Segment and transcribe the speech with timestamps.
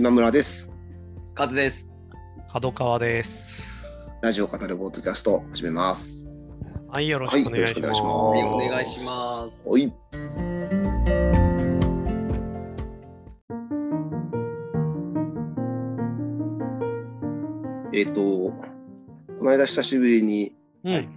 [0.00, 0.70] 今村です。
[1.34, 1.86] カズです。
[2.50, 3.84] 角川です。
[4.22, 6.34] ラジオ語るポッドキャスト始めます。
[6.88, 8.02] はい、よろはい、しくお願いします。
[8.02, 9.58] はい、お願いします。
[9.62, 9.92] はい。
[17.92, 18.22] えっ、と、
[19.36, 21.08] この間久しぶりにうん、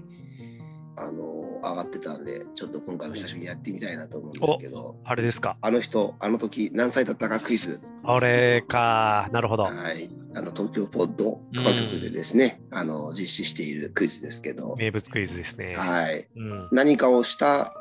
[0.97, 1.32] あの
[1.64, 5.57] 上がってたんで、ちょっと今回も久しぶりにやってみたいなと思うんですけど、あれですか？
[5.62, 9.30] あの人、あの時何歳だったかクイズ、あれか。
[9.31, 9.63] なるほど。
[9.63, 15.76] はい、あの東京ポッドカバ局でですね、あの実施しているクイズですけど、名物クイズですね。
[15.76, 16.70] はい、うん。
[16.72, 17.73] 何かをした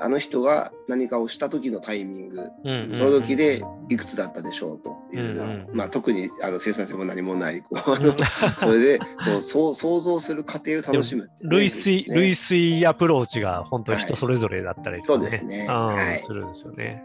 [0.00, 8.14] あの人が何かをした時のタイミング、うん、その時でいくつだったでしょうという、うんうんまあ、特にあの生産性も何もないこうあの
[8.58, 9.04] それでこ
[9.38, 17.02] うそう想像する過程を楽しむね類推、ね類推アプローチが本当に人それぞれだったりとかそうですねうんはいするんですよね。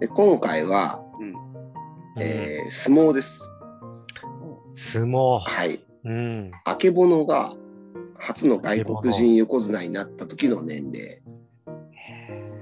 [0.00, 1.28] で今回は、うん。
[1.28, 1.34] うん
[2.20, 3.48] えー相撲です。
[4.74, 5.38] 相撲。
[5.40, 5.80] はい。
[6.04, 6.50] うん。
[6.64, 7.52] あけぼのが
[8.18, 11.20] 初の外国人横綱になった時の年齢。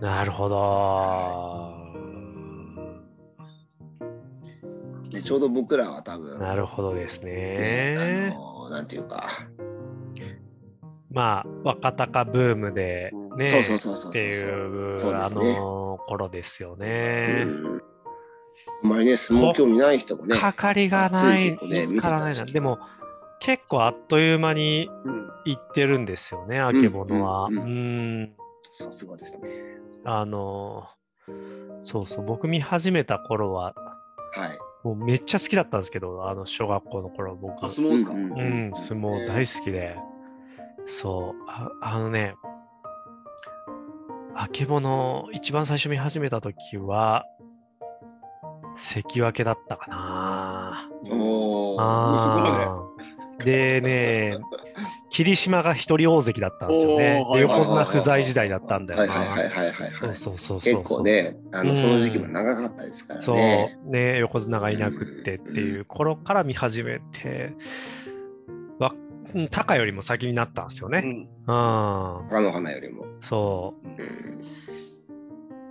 [0.00, 1.86] なるほど。
[5.10, 8.32] でちょうど僕らは多分、なるほどですねね。
[8.34, 9.28] あのなんていうか、
[11.10, 17.44] まあ、若鷹ブームでね、そうそうそうそうそうっていう、あの頃ですようね。
[17.44, 17.80] ん
[18.84, 22.34] あんまりね、相撲興味ない人もね、かかりがない、熱い結構ね見つからないな。
[22.34, 22.78] 見てたしでも、
[23.40, 25.26] 結構あっという間にうん。
[25.46, 27.48] 行ってるんですよね、あけぼのは。
[28.72, 29.48] さすがですね。
[30.08, 30.86] あの、
[31.82, 34.58] そうそう、僕見始めた頃は、はい。
[34.84, 37.64] もうめっちゃ好きだったんですけど、あの、小学校の頃僕。
[37.64, 38.12] あ、相撲ですか？
[38.12, 39.98] うんうん、相撲大好きで。
[40.84, 42.36] そう、ああのね、
[44.36, 47.24] あけぼの、一番最初見始めた時は、
[48.76, 50.88] 関脇だったかな。
[51.10, 52.94] お
[53.44, 54.38] でね、
[55.16, 57.16] 霧島が一人大関だったんですよね。
[57.20, 59.14] 横はいはいはい綱不在時代だったんだよな。
[59.14, 60.14] はいはいはいはいはいはい。
[60.14, 60.74] そうそうそう。
[60.74, 63.78] 結構ね、あのうんその時期も長かったですからそうね。
[63.86, 67.54] ね、横綱がいなくってっていう頃から見始めて、
[68.78, 68.92] わ
[69.34, 70.98] うんタカよりも先になったんですよね。
[70.98, 71.10] うん。
[71.10, 73.06] うん、他の花よりも。
[73.20, 73.88] そう。
[73.88, 74.44] うん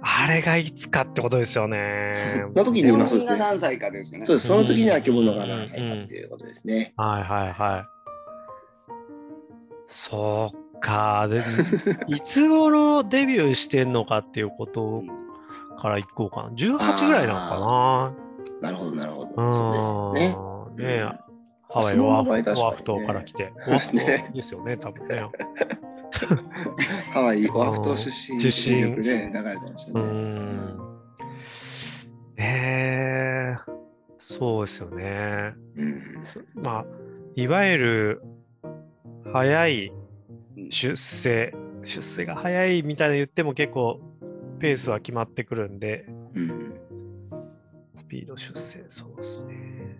[0.07, 2.13] あれがいつかってことですよね。
[2.55, 4.25] その時にね何歳かですよね。
[4.27, 4.47] そうです。
[4.47, 6.93] その時にあけぼのが何歳かっていうことですね。
[6.95, 7.94] はいはいはい。
[9.87, 11.27] そうか。
[11.27, 11.43] で
[12.07, 15.03] いつ頃デビューしてんのかっていうこと
[15.77, 16.49] からいこうかな。
[16.49, 18.13] 18ぐらいなのか
[18.61, 19.27] なるほどなるほど。
[19.43, 19.53] な。
[19.53, 20.35] そうですよね。
[20.37, 21.25] うんねえうん
[21.75, 23.51] ハワイ相撲のオアフねオアフ島から来て。
[23.57, 25.29] そうですねですよね、多分ね。
[27.11, 30.09] ハワイ、オアフ島出身出身よくね、流れてましたうね。
[30.09, 30.79] ん。
[32.37, 33.71] えー、
[34.19, 35.53] そうですよね。
[35.75, 36.23] うん
[36.55, 36.85] まあ、
[37.35, 38.21] いわゆる
[39.35, 39.91] 早い
[40.55, 41.53] うん出世、
[41.83, 43.99] 出世が早いみたいな言っても結構
[44.59, 46.73] ペースは決まってくるんで、うん
[47.95, 49.99] スピード出世、そうですね。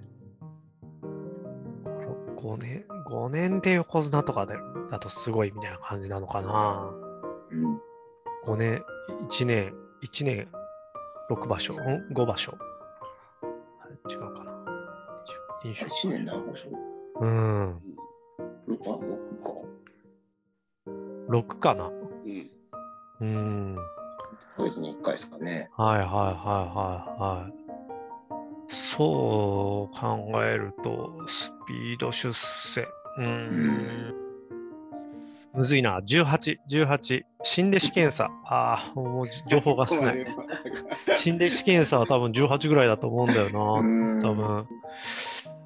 [2.38, 4.56] 5年、5年で横綱とかで
[4.90, 6.94] だとすごいみたいな感じなのかな。
[7.52, 7.82] うん
[8.46, 8.86] 5年、
[9.30, 10.48] 1年、1年
[11.30, 11.78] 6場所、ん
[12.14, 12.58] ?5 場所。
[13.82, 14.52] あ違うかな。
[15.66, 16.70] 20 20 1年何場所？
[17.20, 17.82] うん。
[18.70, 19.00] あ、僕
[19.44, 19.76] か。
[21.30, 21.86] 6かな。
[21.86, 21.88] う
[22.28, 22.52] ん。
[23.22, 23.76] うん。
[23.76, 25.70] 1ヶ月に1回ですかね。
[25.76, 27.66] はいはいはいはいはい。
[28.70, 32.82] そう考えると、スピード出世。
[33.18, 34.16] うーん。
[35.54, 36.00] むずいな。
[36.00, 37.24] 18、18。
[37.44, 38.30] 心弟子検査。
[38.46, 40.26] ああ、もう情報が少ない。
[41.18, 43.80] 心弟子検査は多分18ぐらいだと思うんだよな。
[43.80, 43.84] う
[44.20, 44.68] ん多分。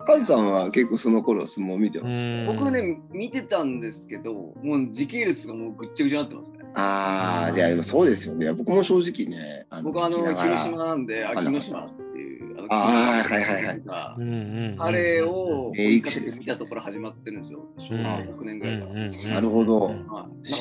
[0.10, 2.30] カズさんは結構その頃相撲見てました？
[2.32, 6.58] うん僕はね、見てたんですけど、もう時系列がもうぐっちゃぐちゃになってますね。
[6.76, 8.52] ああ、いやでもそうですよね。
[8.54, 10.36] 僕も正直ね、あ僕はあの、広
[10.72, 17.66] 島なんで、秋島っていう、あーはいはいはいがうんうんうん彼をえー追いかけて見たところ始まってるんですよ。
[17.78, 18.92] 小うん学6年ぐらいから。
[18.92, 20.12] はいなるほどうんなんか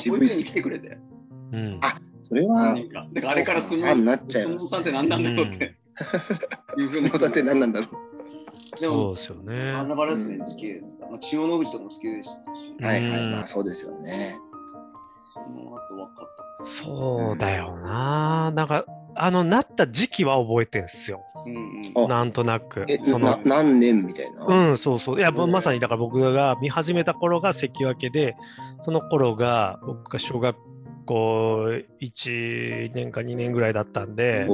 [0.09, 0.97] 保育園に来てくれて。
[1.53, 2.75] うんあそれはあ
[3.35, 5.75] れから相撲なっちゃいますね相撲さんって何なんだろうって。
[6.77, 7.89] 相撲さんって何なんだろう。
[8.79, 9.73] でもそうですよね。
[9.73, 11.09] バラバラですね、時系列が。
[11.09, 14.35] まあ、千代の富士とかも好きでしたし、はいはい、うんまあそうですよね。
[15.33, 16.65] その後分かった。
[16.65, 18.51] そうだよな。
[18.51, 18.85] なんか、
[19.15, 21.21] あの、なった時期は覚えてんすよ。
[21.45, 22.03] うんうん。
[22.05, 22.85] あなんとなく。
[22.87, 24.45] え、そのな何年みたいな？
[24.45, 25.19] うん、そうそう。
[25.19, 28.35] いや、うんまさにだから僕が見始めた頃が関脇で、
[28.81, 30.57] その頃が僕が小学
[31.09, 31.65] 校
[32.01, 34.47] 1年か2年ぐらいだったんで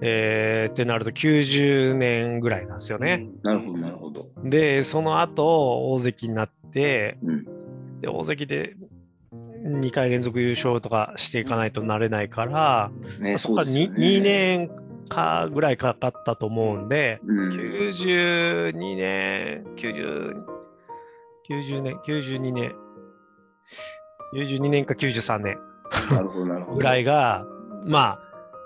[0.00, 3.28] えーってなると90年ぐらいなんですよね。
[3.42, 4.26] なるほど、なるほど。
[4.42, 7.44] で、その後、大関になって、うん。
[8.00, 8.76] で大関で
[9.32, 12.90] 2回連続優勝とかしていかないとなれないから、
[13.20, 14.70] ね、そこから 2, 2年
[15.08, 17.50] かぐらいかかったと思うんで、うん。
[17.50, 20.34] 92年、90、
[21.48, 22.74] 90年、92年、
[24.34, 25.58] 92年か93年
[26.10, 26.76] なるほど、なるほど。
[26.76, 27.44] ぐらいが、
[27.84, 28.18] まあ、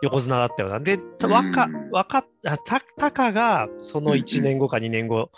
[0.02, 0.80] 横綱だったような。
[0.80, 5.30] で、た若うん若あたタカがその1年後か2年後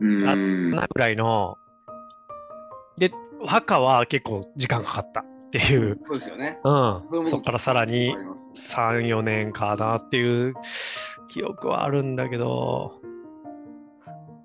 [0.00, 0.70] うんうん。
[0.70, 1.56] なぐらいの、
[2.96, 3.10] で、
[3.40, 6.58] 若は結構時間かかったっていう、そうですよね。
[6.64, 10.54] うん、そこからさらにわかります3、4年かなっていう
[11.28, 13.00] 記憶はあるんだけど、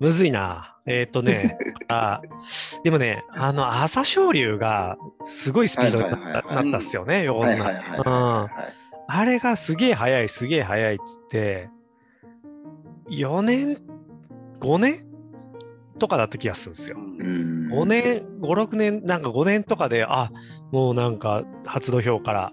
[0.04, 0.76] むずいな。
[0.84, 1.56] えっ、とね、
[1.88, 2.20] あ
[2.82, 7.64] でもね、あの、朝青龍がすごいスピードになった,、っすよね、横綱。
[9.06, 11.70] あれがすげえ速い、すげえ速いっつって、
[13.08, 13.78] 4年、
[14.60, 15.06] 5年
[15.98, 16.98] とかだった気がするんですよ。
[16.98, 17.72] うん。
[17.72, 18.02] 5年、
[18.42, 20.30] 5、6年、なんか5年とかで、あ
[20.70, 22.52] もうなんか初土俵から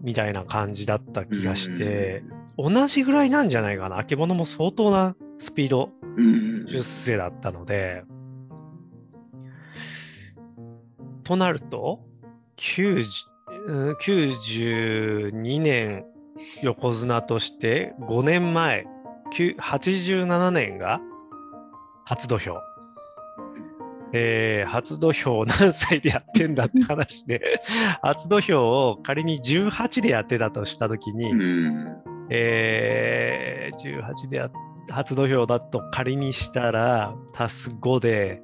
[0.00, 2.22] みたいな感じだった気がして、
[2.58, 3.98] 同じぐらいなんじゃないかな。
[3.98, 6.66] あけぼのも相当なスピードうん。
[6.66, 8.02] 出世だったので、
[11.22, 12.00] となると、
[12.56, 13.06] 90
[13.66, 16.04] うん92年
[16.62, 18.86] 横綱として5年前、
[19.34, 21.00] 9 87年が
[22.04, 22.60] 初土俵。
[24.12, 27.62] えー初土俵を何歳でやってんだって話で、
[28.02, 32.07] 初土俵を仮に18でやってたとしたときに、うん。
[32.30, 34.50] えー、18でや
[34.90, 38.42] 初土俵だと仮にしたら、足す5で、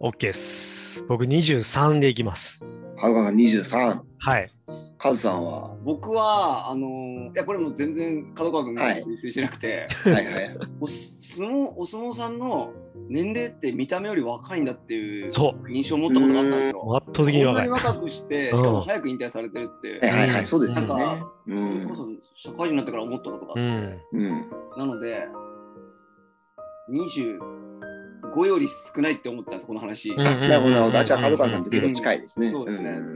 [0.00, 1.04] OK です。
[1.08, 2.64] 僕23でいきます。
[2.96, 4.00] はるかが23。
[4.18, 4.50] はい。
[4.98, 5.74] カズさんは？
[5.82, 6.90] 僕は、あのー
[7.28, 10.58] いや、これもう全然角川君がはい訂正してなくて、はいはい。
[10.80, 12.72] お相撲お相撲さんの
[13.10, 15.68] 年齢って見た目より若いんだっていうそう。
[15.68, 16.96] 印象を持ったことがあったんですよ。
[16.96, 17.58] 圧倒的に若。
[17.58, 21.32] ないに若くして、うんしかも早く引退されてるって、はいはいはい、そうですよねなんか。
[21.44, 21.96] うそれこん。
[21.96, 23.60] そ社会人になってから思ったことがあって。
[24.78, 25.26] なので、
[26.92, 30.14] 25より少ないって思ったんです、この話。
[30.14, 30.98] なるほど、なるほど。
[31.00, 32.50] あじゃあ、うん角川さんと結構近いですね。
[32.52, 33.06] そうですねん4、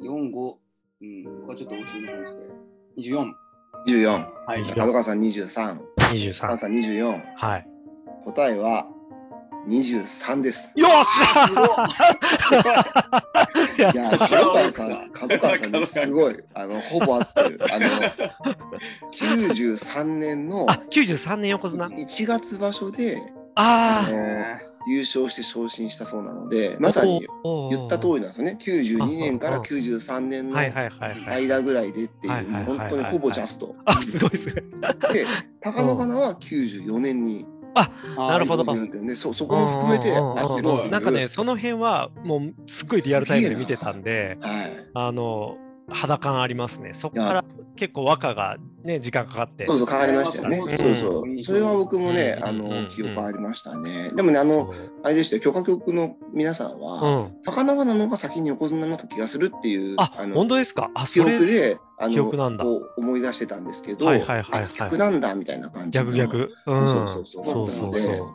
[0.00, 0.54] 4、5、
[1.02, 2.34] うん、僕はちょっとお尻の方にし
[3.04, 3.32] て、24。
[3.86, 4.06] 14。
[4.46, 4.62] はい。
[4.62, 5.93] 角川さん23。
[6.04, 6.58] カズ23。
[6.58, 7.22] さん24。
[7.36, 7.66] はい。
[8.24, 8.86] 答えは
[9.68, 10.72] 23です。
[10.76, 11.66] よっしゃすごっ
[13.78, 17.58] いやいや、角川さん、角川さん、すごい、あの、ほぼ合ってる。
[17.72, 17.86] あの、
[19.12, 21.86] 93年のあ、93年横綱。
[21.86, 23.22] 1月場所で
[23.54, 24.10] ああ。
[24.10, 27.26] え優勝して昇進したそうなので、まさに
[27.70, 28.58] 言った通りなんですよね。
[28.60, 30.58] 92年から93年の。
[30.58, 33.74] 間ぐらいでっていう、本当にほぼジャスト。
[33.86, 34.64] あ、すごいすごい。
[35.12, 35.26] で、
[35.62, 37.46] 貴乃花は94年に
[38.16, 40.12] なるほど50年で、そそこも含めて。
[40.90, 44.70] なんかね、その辺はもうすっごいリアルタイムで見てたんで、はい。
[44.94, 45.56] あの、
[45.88, 46.94] 肌感ありますね。
[46.94, 47.44] そこから
[47.76, 49.66] 結構和歌がね、時間かかって。
[49.66, 50.58] そうそう、変わりましたよね。
[50.58, 51.38] うんそうそう。
[51.44, 54.10] それは僕もね、あうんうんうんの、記憶ありましたね。
[54.14, 54.72] でもね、あの、
[55.02, 57.34] あれでしたよ、許可局の皆さんは、うん。
[57.44, 60.90] 貴乃花の方が先に横綱になった気がするっていう、あ、の本当ですか？
[60.94, 66.52] あ、記憶で、あ記の、憶なんだこう思い出してたんですけど、はいはいはいはいあ逆なんだみたいな感じの逆逆。
[66.66, 66.86] うん。
[66.86, 68.28] そうそうそうそうそうだったのそう。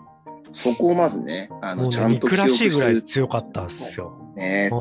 [0.51, 4.18] そこをまずね、あの、ちゃんと記憶してるしいぐらい強かったんですよ。
[4.36, 4.79] ねうん。。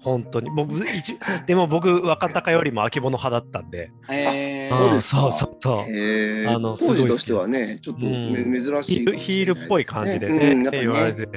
[0.00, 0.50] 本当に。
[0.50, 3.90] 僕、一でも僕、若隆よりもあけぼの派だったんで。
[4.08, 6.48] えー、そうそうそうそう。
[6.48, 10.70] あのすごいとしてはね、ちょっとめ、うん珍しいヒールヒールっぽい感じでうね。
[10.72, 11.28] 言われて。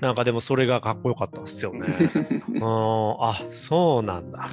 [0.00, 1.86] なんかでもそれがかっこよかったんですよね。
[2.54, 2.60] うん、
[3.20, 4.46] あ、そうなんだ。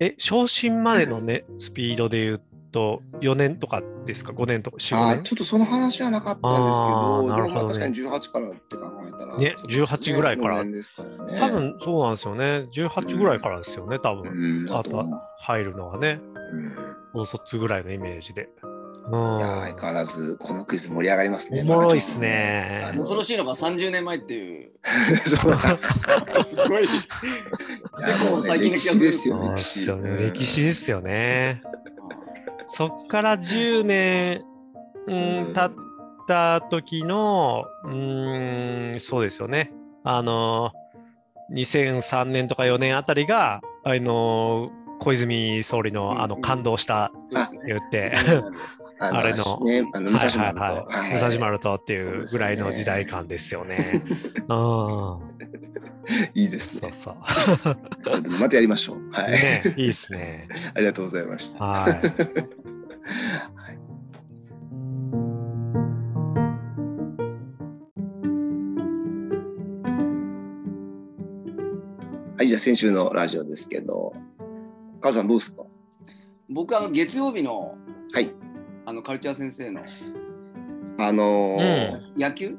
[0.00, 2.42] え、昇進までのね、スピードで言う
[2.74, 9.38] と、4年とかですか ?5 年とか？4、5あちょっとその話はなかったんですけあど、ーでも確かに18からって考えたら。
[9.38, 11.38] ねそうです18ぐらいから5年ですからね。
[11.38, 12.44] 多分そうなんですよね。
[12.72, 14.28] 18ぐらいからですよね、多分。
[14.28, 15.06] うん、だあと
[15.38, 16.20] 入るのはね、
[16.52, 18.48] うん大卒ぐらいのイメージで。
[19.10, 19.38] うん。
[19.38, 21.60] いや相変わらずこのクイズ盛り上がりますね。
[21.60, 24.72] おもろいっすね恐ろしいのが30年前っていう、
[25.28, 25.36] そ
[26.40, 26.84] うすごい。
[26.84, 26.88] い
[28.00, 29.80] やもうね歴史ですよ、そう歴史。
[29.80, 30.10] っすよね。
[30.10, 31.60] うん歴史ですよね。
[32.66, 34.42] そっから10年、
[35.06, 35.76] うん、経っ
[36.26, 39.72] た時の、うん、そうですよね。
[40.04, 40.72] あの、
[41.52, 48.14] 2003年とか4年あたりが、あの、小泉総理のあのうん感動したあ言って、
[49.00, 50.64] あのあれのね、あの武蔵丸と。
[50.64, 54.04] はいはいはい武蔵丸とっていうぐらいの時代感ですよね。
[54.48, 55.18] うん。
[56.34, 56.92] いいですね。
[56.92, 57.16] そう
[57.64, 58.30] そう。
[58.40, 59.10] またやりましょう。
[59.12, 59.32] はい。
[59.32, 60.48] ねいいですね。
[60.74, 61.64] ありがとうございました。
[61.64, 61.92] はい。
[61.92, 62.04] はい
[72.36, 74.12] はい、じゃあ先週のラジオですけど、
[75.00, 75.62] カズさんどうですか？
[76.50, 77.74] 僕あの月曜日の
[78.12, 78.30] はい。
[78.86, 79.80] あのカルチャー先生の
[80.98, 82.56] あのー野球？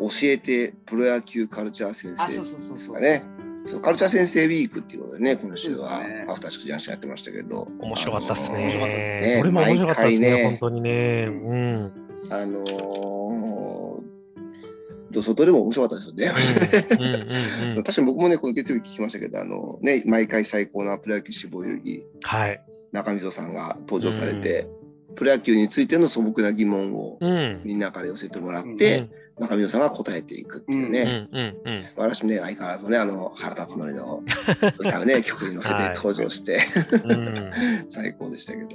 [0.00, 3.24] 教えてプロ野球カルチャー先生あそうそうそうそうがね
[3.68, 9.34] そうカルチャー先生ウィークっていうことでね、今週はアフターシックスジャンクションやってましたけど、面白かったですあのー面白かったですね。
[9.34, 11.26] ねこれも面白かったですね、毎回ね本当にね。
[11.28, 11.92] うん。
[12.30, 14.02] あのー、
[15.10, 16.32] ど外でも面白かったですよね。
[17.82, 22.62] 確かに僕もね、この月曜日聞きましたけど、あのね、毎回最高なプロ野球志望遊戯、はい。
[22.92, 24.70] 中溝さんが登場されて、
[25.16, 27.60] プロ野球についての素朴な疑問をうん。
[27.64, 31.80] みんなから寄せてもらっうんて、中溝さんが答えていくっていううんね、うんうん。
[31.80, 34.22] 素晴らしいね、相変わらずね、あの腹立つのりの
[34.78, 35.92] 歌をね、 曲に乗せてはい。
[35.94, 36.60] 登場して、
[37.04, 37.50] うん。
[37.88, 38.68] 最高でしたけど。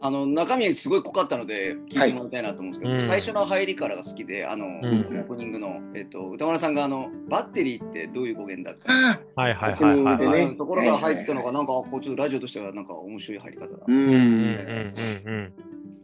[0.00, 3.00] あの中身すごい濃かったので聞いてもらいたいなと思うんですけど、はい。
[3.00, 3.08] うん。
[3.08, 4.68] 最初の入りからが好きであの、ん。
[4.68, 8.92] オープニングの、えっと歌丸さんがあのバッテリーってどういう語源だった？
[8.92, 10.16] あはいはいはいはい。
[10.18, 13.92] グでねあのところが入ったのがなんかこうちょっとラジオとしてはなんか面白い入り方だう。
[13.92, 14.90] うんうんうんん。
[15.24, 15.52] うん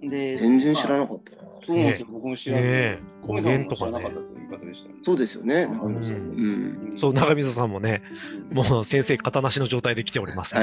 [0.02, 1.50] で全然知らなかったな。
[1.66, 5.00] そうなんですよ、僕も知らず、ねえ小宮さんも語源とかね知らなかったという言い方でしたよね。
[5.02, 6.32] そうですよね、中溝さんも。
[6.32, 6.94] ううん。
[6.96, 8.02] そう、長溝さんもね、
[8.50, 10.62] うんもう先生、型なしの状態で来ておりますあ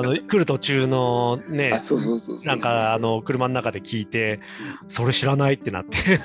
[0.00, 2.46] の来る途中のあね、そうそうそうそう。
[2.46, 4.40] なんかあの車の中で聞いて、
[4.86, 5.98] それ知らないってなって。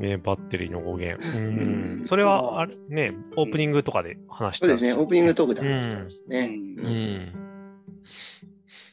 [0.00, 1.20] ね、バッテリーの語源。
[1.36, 6.50] うんうんそれはあれね、オープニングとかで話したそうですね、オープニングトークでうん話してましたね。
[6.78, 7.32] うん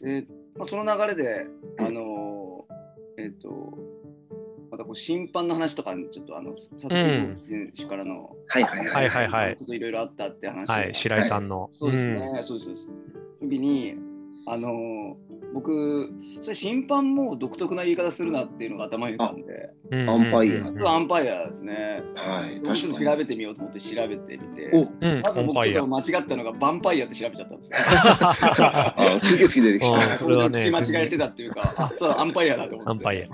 [0.01, 0.27] うん。
[0.56, 1.48] でまあ、その流れで、
[1.80, 3.78] あのーえっ、と、
[4.72, 9.10] またこう審判の話とか、ちょっとあの佐々木選手からの、はいはいははいい。
[9.10, 11.70] はいはいちょっといろいろあったって話をはい、白井さんの。
[11.74, 12.90] そうですね、そうですそうです。
[13.42, 13.96] 時に、
[14.48, 16.12] あのー僕、
[16.42, 20.10] それ審判も独特な言い方するなっていうのが頭に浮かんで、うん。
[20.10, 22.04] アンパイアうんアンパイアですね。
[22.14, 23.06] はい、ちょっと確かに。
[23.08, 25.88] 調べてみようと思って調べてみて、おうん、まず僕ちょっと。
[25.88, 27.78] 間違ったのが、ヴァンパイアって調べちゃったんですよ。
[27.80, 30.16] あ吸血鬼出てきうんた。
[30.16, 32.92] それはね聞き間違いしてたっていうか、あそうだ、アンパイアだと思って。
[32.92, 33.28] アンパイア。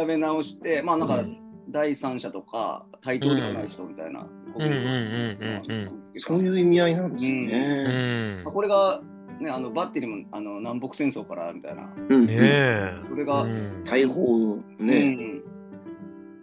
[0.00, 8.40] 調べ直して、まあなんかうん第三者とか対等ではない人みたいなことうんうんうんうんそういう意味合いなんですうね。
[8.40, 8.52] んまあ。
[8.52, 9.02] これが、
[9.40, 12.94] ね、あのバッテリーもあの南北戦争からみたいな、うんねえ。
[13.06, 13.84] それが、うん。
[13.84, 15.14] 大砲うね。
[15.14, 15.42] ん。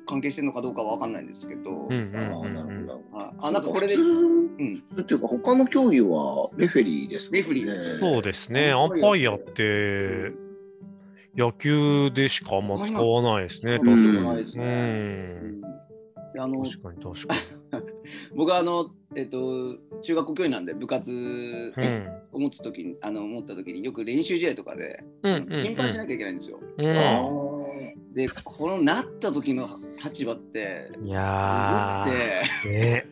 [0.06, 2.54] 関係してるのかどうかは分かんないんですけど、うんうんああ、うん。
[2.54, 3.18] なるうんほど。
[3.18, 3.32] はい。
[3.40, 4.00] あなんかこれで、う
[4.64, 7.40] ん、っていうか、他の競技はレフェリーですね。
[7.40, 8.00] レフェリーです。
[8.00, 10.34] そうですね、アンパイアって
[11.36, 14.24] 野球でしかあんま使わないですね、確かに。
[14.28, 15.62] ないですねうん。
[16.34, 17.36] であの確かに確か
[18.36, 22.24] 僕はあの、えっと中学校教員なんで部活に。
[22.34, 25.48] を持つ時にあの持った時によく練習試合とかで、うん。
[25.50, 25.60] うん。
[25.60, 26.60] 審判しなきゃいけないんですよ。
[26.78, 27.22] うんあ
[28.14, 29.68] でこのなった時の
[30.04, 33.06] 立場っていすやごくてー、ね。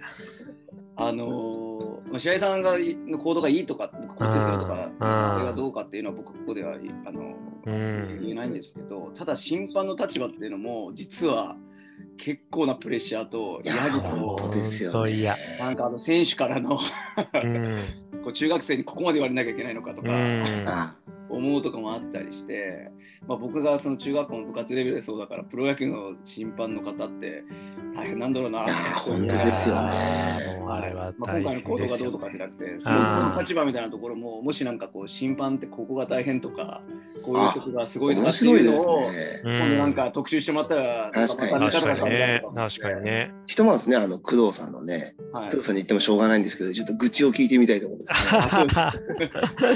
[0.96, 8.18] あのーまあ、白井さんがの行動がいいとか僕こっちですよとかうんあれがどうかっていうのは僕ここではあのうん。
[8.22, 11.56] 言えないんですけどただ審判の立場っていうのも実は
[12.22, 15.36] 結構なプレッシャーといやヤギ本当とですよね。
[15.60, 16.78] なんかあの選手からの
[17.34, 17.88] うん。
[18.22, 20.96] こう中学生にここまで言われなきゃいけないのかとうか
[21.32, 22.92] 思うとかもあったりして、
[23.28, 27.44] まあ、僕がその中学校の部活レベルでそうだからプロ野球の審判の方って
[27.96, 36.82] 大変なんだろうなって本当ですよねあれはまあ、今大回の行動がどうとかじゃなくて、その立場みたいなところも、もしなんかこう、審判ってここが大変とか、
[37.26, 39.42] こういうとこがすごいとか面っていうの白いですを、ね。
[39.44, 42.42] 今度なんか特集してもらったら、確かに確かにね。
[42.56, 43.32] 確かにね。
[43.48, 48.26] ひとまずね、あの工藤さんのね、はい工藤さんに言ってもしょうがないんですけど、ちょっと愚痴を聞いてみたいと思うんです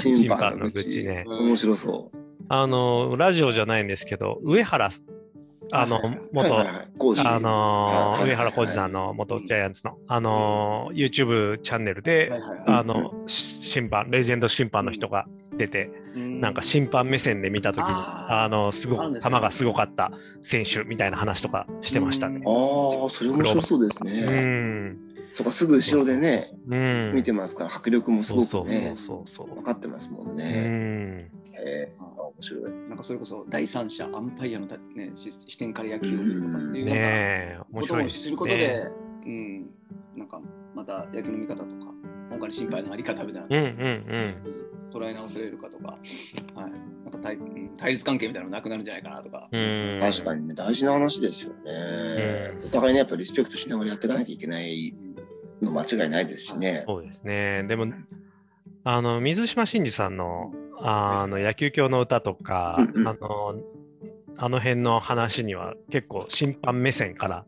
[0.16, 1.04] 審判の愚痴。
[1.04, 1.24] ね。
[1.26, 2.10] うん面白そ
[2.48, 4.90] あの、ラジオじゃないんですけど、上原、
[5.72, 6.00] あの。
[6.32, 6.88] 元、はいはいはい。
[6.98, 8.30] 工事あのー、はいはい。
[8.30, 12.62] 上原浩二さんの元ジャイアンツの、あのー、YouTube チャンネルで、はいはいはい。
[12.66, 15.26] あの、し審判、レジェンド審判の人が
[15.56, 20.12] 出て、なんか審判目線で見たときに、あの、すごく、球がすごかった
[20.42, 22.42] 選手みたいな話とかしてましたね。
[22.46, 24.90] ああ、それ面白そうですうね。
[24.90, 24.98] ん。
[25.30, 27.14] そうか、すぐ後ろでね、うん。
[27.14, 29.54] 見てますから、迫力もすそうごくねそうそう、そうそう。
[29.56, 30.44] 分かってますもんうね。
[30.44, 31.30] ん。
[31.52, 32.62] へえ、面白い。
[32.88, 38.18] なんかそれこそ第三者、アンパイアのた、ね、し視点から野球を見るとかっていうねなんかえ、面こと白いですね。
[38.18, 38.92] を知ることで、
[39.26, 39.70] うん、
[40.16, 40.40] なんか
[40.74, 41.66] また野球の見方とか、
[42.30, 44.90] 今回の審判のあり方みたいなうんうんうん。
[44.90, 45.98] 捉え直せれるかとか、
[46.54, 47.38] はい、なんか対
[47.76, 49.48] 対立関係みたいなのなくなるんじゃないかなとか。
[49.52, 52.52] うん確かにね、大事な話ですよね。
[52.60, 54.94] うんお互いね、やっぱりリスペクトしながらやっていかなきゃいけない
[55.62, 56.84] の間違いないですしね。
[56.86, 57.64] そうですね。
[57.64, 57.86] でも、
[58.84, 63.54] あの、水島新司さんの、あの、野球教の歌とか、うんうんあの、
[64.38, 67.46] あの辺の話には結構審判目線から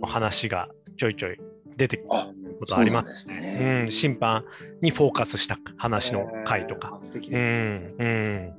[0.00, 1.40] の話がちょいちょい
[1.76, 3.04] 出てくるあことありま。
[3.04, 3.82] そうなんですすうね。
[3.82, 4.44] ん、審判
[4.80, 6.92] にフォーカスした話の回とか。
[6.94, 7.58] えー素敵うですね。
[7.58, 8.52] ん、うん。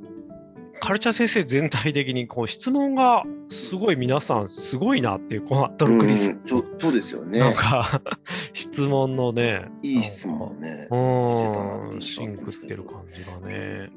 [0.82, 7.40] カルチャー先生全体的にこう質問がすごい皆さんすごいなっていうこのアトロクリス、うんそうそうですよね。
[7.40, 8.02] なんか
[8.54, 10.88] 質問のねいい質問をね。
[10.90, 13.92] うんシンクってる感じがね。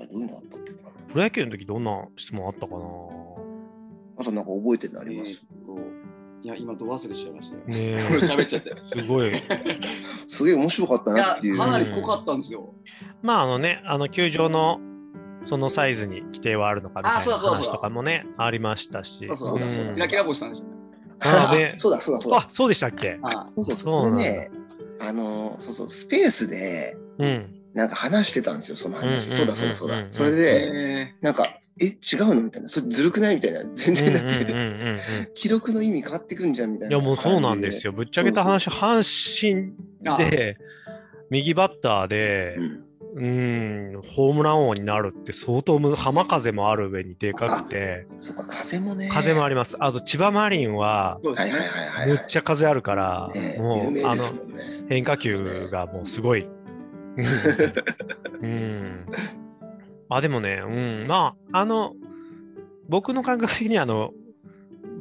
[0.00, 0.90] あどういうのあったっけかな。
[1.08, 2.80] プロ野球の時どんな質問あったかな？
[4.20, 6.08] あとなんか覚えてるのあります、えー
[6.40, 7.62] いや、今、ど忘れしちゃいましたね。
[7.66, 8.72] ねえ喋っちゃって。
[8.84, 9.32] すごい。
[10.28, 11.58] すげえ面白かったなっていう。
[11.58, 12.74] かなり濃かったんですよ。
[13.22, 14.80] まああのね、あの球場の
[15.44, 19.26] そのサイズに規定はあるのかみたいなあそうだそうだ話とかもね、ありましたし。
[19.28, 20.64] そうそうだそうキラキラ星さんでしょ。
[21.20, 22.46] あでそうだそうだそうだあ、。
[22.48, 23.18] そうでしたっけ？
[23.22, 24.08] あそうそうそそうう。
[24.08, 24.50] それね、
[25.00, 27.54] あの、そうそう、スペースで、うん。
[27.74, 29.26] なんか話してたんですよ、その話。
[29.26, 30.06] うんそうだそうだそうだ。
[30.10, 32.42] それえで、なんか、え、違うの？
[32.42, 32.68] みたいな。
[32.68, 33.36] それずるくない？
[33.36, 33.64] みたいな。
[33.74, 35.00] 全然だって、
[35.34, 36.96] 記録の意味変わってくんじゃんみたいな。
[36.96, 37.92] いやもうそうなんですよ。
[37.92, 37.96] よ。
[37.96, 39.02] ぶっちゃけた話、阪
[39.40, 40.56] 神で
[41.30, 42.84] 右バッターでう、ん
[43.18, 49.08] うん、ホームラン王になるって相当む浜風もある上にでかくて、そっか、風もね。
[49.12, 49.76] 風もあります。
[49.80, 51.68] あと千葉マリンは、そうですねはいはい。
[51.68, 52.08] はいはい。
[52.08, 54.22] むっちゃ風あるから、ねもうあの。
[54.88, 56.48] 変化球がもうすごい。
[58.40, 59.06] うん。
[60.08, 60.68] あ、でもね、う
[61.04, 61.94] ん、まあ、あの、
[62.88, 64.12] 僕の感覚的にはあの、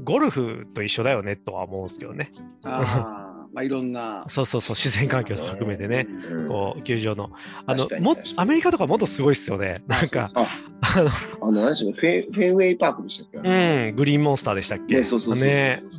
[0.03, 2.31] ゴルフと一緒だよねとは思うんですけどね。
[2.65, 3.26] ああ、
[3.57, 4.23] まあいろんな。
[4.27, 6.47] そうそうそう、自然環境と含めてね、うん。
[6.47, 7.31] こう、球場の。
[7.65, 9.81] あのもアメリカとかもっとすごいっすよね。
[9.87, 10.47] なんか、あ、
[10.81, 11.09] あの、
[11.41, 13.37] あの、何でしたフェンフェンウェイパークでしたっけ？
[13.39, 14.97] うん、グリーンモンスターでしたっけ？
[14.97, 15.49] ね、そうそうそう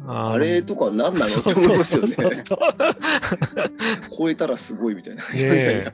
[0.07, 2.15] あのれとか何なのって思いますよね。
[4.17, 5.25] 超えたらすごいみたいな。
[5.25, 5.93] ねえ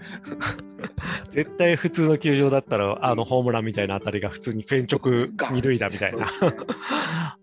[1.31, 6.27] 絶対普通の球場だったら、あのホームランみたいな当たりが普通にフェン直二塁打みたいな、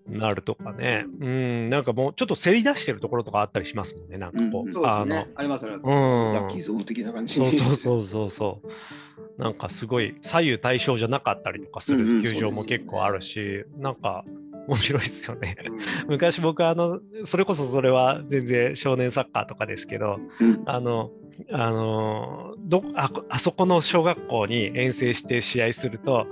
[0.08, 1.06] なるとかね。
[1.20, 4.68] うん、なんかもうちょっと競り出してるところとかあったりしますもんね、なんかこう。
[4.68, 5.28] うんそうですあのね。
[5.36, 5.78] ありますよね。
[5.84, 6.34] うん。
[6.34, 7.58] ラッキーゾーン的な感じそうに。
[7.58, 8.68] そうそうそう。
[9.42, 14.24] なんかすごい左右対称じゃなかったりとかすうんうんる球場も結構あるし、なんか
[14.68, 15.56] 面白いですよね。
[15.66, 21.12] うん昔僕あの、それこそそれは全然少年サッカーとかですけど、うんあの、
[21.52, 26.28] あのどああそこの小学校に遠征して試合すると、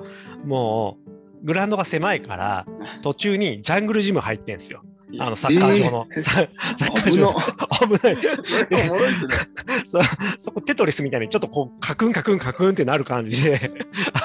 [0.45, 2.65] もうグラウンドが狭いから、
[3.01, 4.83] 途中にジャングルジム入ってんすよ。
[5.17, 6.07] あのサッカー場の。
[6.11, 9.83] えーササッカー場の危ない。
[9.83, 9.99] そ
[10.37, 13.71] そこテトリスみたいにちょっとこうカクンカクンカクンってなる感じで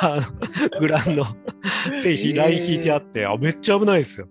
[0.00, 0.20] あ
[0.72, 1.26] のグラウンド
[1.94, 4.28] 製品えーライン引いてあって、あめっちゃ危ないですよ、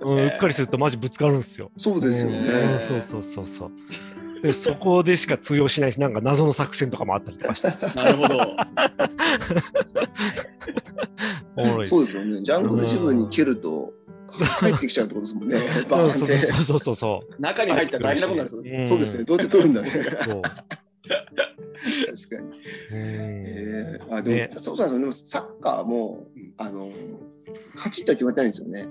[0.00, 0.18] うん。
[0.24, 1.70] うっかりするとマジぶつかるんですよ。
[1.76, 2.78] そうですようんね。
[2.78, 3.72] そうそうそうそう。
[4.42, 8.56] でそこでしか通用しないし、なんか謎の作戦とかもあったりとかして、 なるほど。
[11.84, 12.42] そうですよね。
[12.42, 13.92] ジャングルジムに蹴ると、
[14.58, 15.58] 帰ってきちゃうってことですもんね。
[15.88, 17.42] そうそうそうそうそう。
[17.42, 18.84] 中に入ったら大変なことになるんですよ。
[18.84, 19.24] んそうですね。。
[19.24, 19.90] どうやって取るんだね。
[21.06, 22.48] 確そうかに。
[22.48, 22.56] うん
[22.92, 25.00] えー、あでも、ねそうなんですよ。
[25.00, 26.26] でもサッカーも、
[26.58, 26.88] あの、
[27.76, 28.88] カチッとは決まってないんですよね。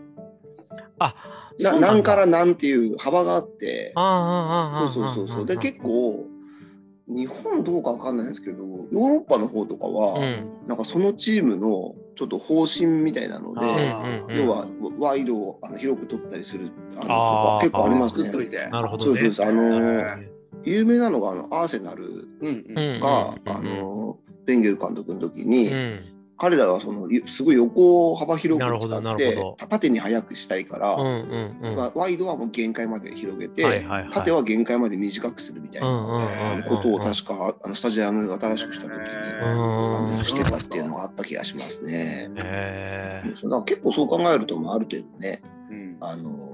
[0.98, 1.14] あ
[1.60, 5.46] なそうなんから何っていう幅があって、ああああああそうそうそうそう。
[5.46, 6.26] で、結構、
[7.08, 14.66] 日本どうかわかんないんですけど、ヨーロッパの方とかは、うんなんかそのチームのちょっと方針みたいなので、あうんうん要は
[15.00, 18.70] ワイドをあの広く取ったりするあのとか結構ありますね。
[18.72, 19.06] なるほどね。
[19.06, 20.35] そうですそうですあのー
[20.66, 22.78] 有名なのがあのアーセナルうんうん。
[22.78, 23.36] うんが、
[24.46, 26.12] ベンゲル監督の時に、うん。
[26.38, 31.76] 彼らはそのすごい横を幅広く使って縦に速くしたいから、うんうんうん。
[31.76, 34.12] まあワイドはもう限界まで広げて、はいはいはい。
[34.12, 42.30] 縦は限界まで短くするみたいな、ことを確かあのスタジアム新しくした時に、してたっていうのがあった気がしますね。
[43.64, 45.98] 結構そう考えると、まあ、ある程度ね、うん。
[46.02, 46.45] あのー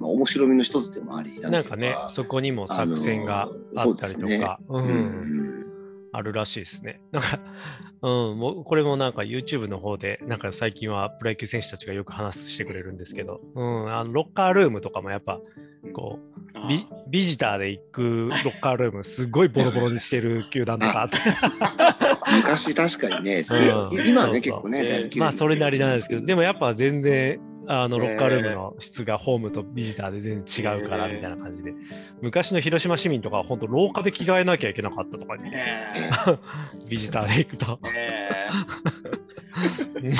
[0.00, 1.76] まあ、面白みの一つでもあり、なんか。
[1.76, 4.86] ね、そこにも作戦があったりとか、ううん。
[4.86, 5.66] ん、
[6.12, 7.02] あるらしいですね。
[7.12, 7.38] なんか、
[8.02, 15.38] うん、もうこれもなんか YouTube の方で、なんか最近はプロ野球選手たちがよく話してくれるんですけど、うん、あのロッカールームとかもやっぱ、
[15.92, 21.02] こう、ビビジターで行くロッカールーム、すごいボロボロにしてる球団とか。
[21.02, 21.18] あって、
[22.36, 23.66] 昔確かにね、うん。
[23.66, 24.32] 今はね、そうそう。
[24.32, 27.40] 結構ね、まあそれなりなんですけど、でもやっぱ全然、
[27.72, 31.72] あのえーロッカールームの質がホームとビジターで全然違うからえーみたいな感じで、
[32.20, 36.10] 昔の広島市民とかは本当廊下で着替えなきゃいけなかったとかね、え
[36.90, 37.78] ビジターで行くと。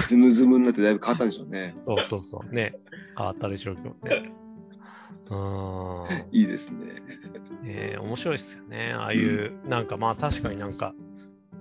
[0.07, 1.75] ズムズムになってだいぶ変わったんでしょうね。
[1.79, 2.55] そうそうそう。
[2.55, 2.75] ね。
[3.17, 3.91] 変わったでしょうけど
[4.23, 4.33] ね。
[5.31, 6.27] うん。
[6.31, 6.77] いいですね。
[7.65, 8.93] えー面白いですよね。
[8.95, 10.95] ああいう、なんかまあ確かになんか、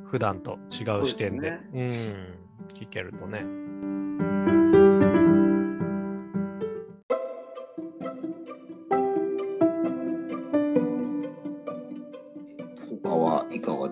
[0.06, 1.92] 普段と違う視点で、そううん、
[2.76, 3.46] 聞けるとね。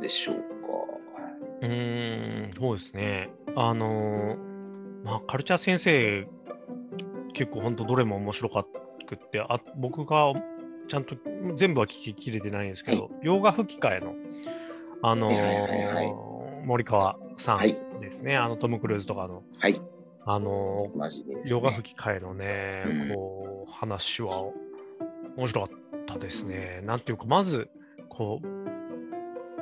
[0.08, 0.42] でしょうか。
[1.62, 3.30] うーん、そうですね。
[3.56, 4.38] あのー
[5.04, 6.28] まあ、カルチャー先生、
[7.34, 8.64] 結構本当どれも面白か
[9.06, 10.34] くって、あ僕が
[10.88, 11.16] ちゃんと
[11.56, 14.16] 全部は聞ききれてないんですけど、洋画吹き替えの、
[15.02, 15.30] あの
[16.66, 19.82] 森川さんはいですね、あのトム・クルーズとかの、はい。
[20.26, 21.78] あのー真面目です、洋画ね。
[21.78, 24.44] 吹き替えのね、うんこう話は
[25.36, 26.82] 面白かったですね。
[26.84, 27.70] なんていうか、まず、
[28.10, 28.48] こう、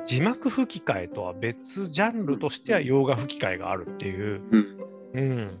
[0.06, 4.76] 字幕吹き替えとは別ジャンルとしては洋画吹き替えがあるっていう、うん。
[5.14, 5.60] うん。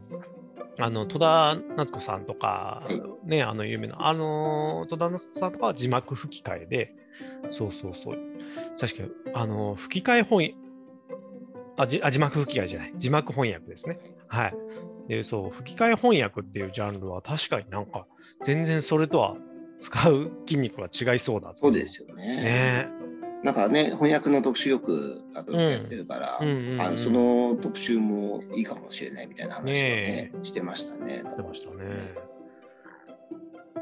[0.78, 6.94] あの戸田夏子さんとか、はいね、あの有名な、あの戸田夏子さんとかは字幕吹き替えで、
[7.50, 8.18] そうそうそう。
[8.78, 10.54] 確かに、あの吹き替え翻
[11.78, 13.98] あじあ、字幕吹き替えじゃない、字幕翻訳ですね。
[14.28, 14.54] はい。
[15.08, 18.06] で、そう、吹き替え翻訳っていうジャンルは確かになんか、
[18.44, 19.36] 全然それとは
[19.80, 22.36] 使う筋肉が違いそうだそうですよね。
[22.42, 22.95] ね。
[23.46, 31.22] なんかね、翻訳の特集よくあとやってるから、うんうんうんあのその特集もいいかもしれないみたいな話をねねしてましたね。
[31.36, 31.96] 出ましたね。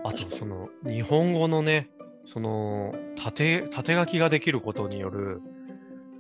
[0.05, 1.88] あと、その、日本語のね、
[2.27, 5.40] その、縦、縦書きができることによる、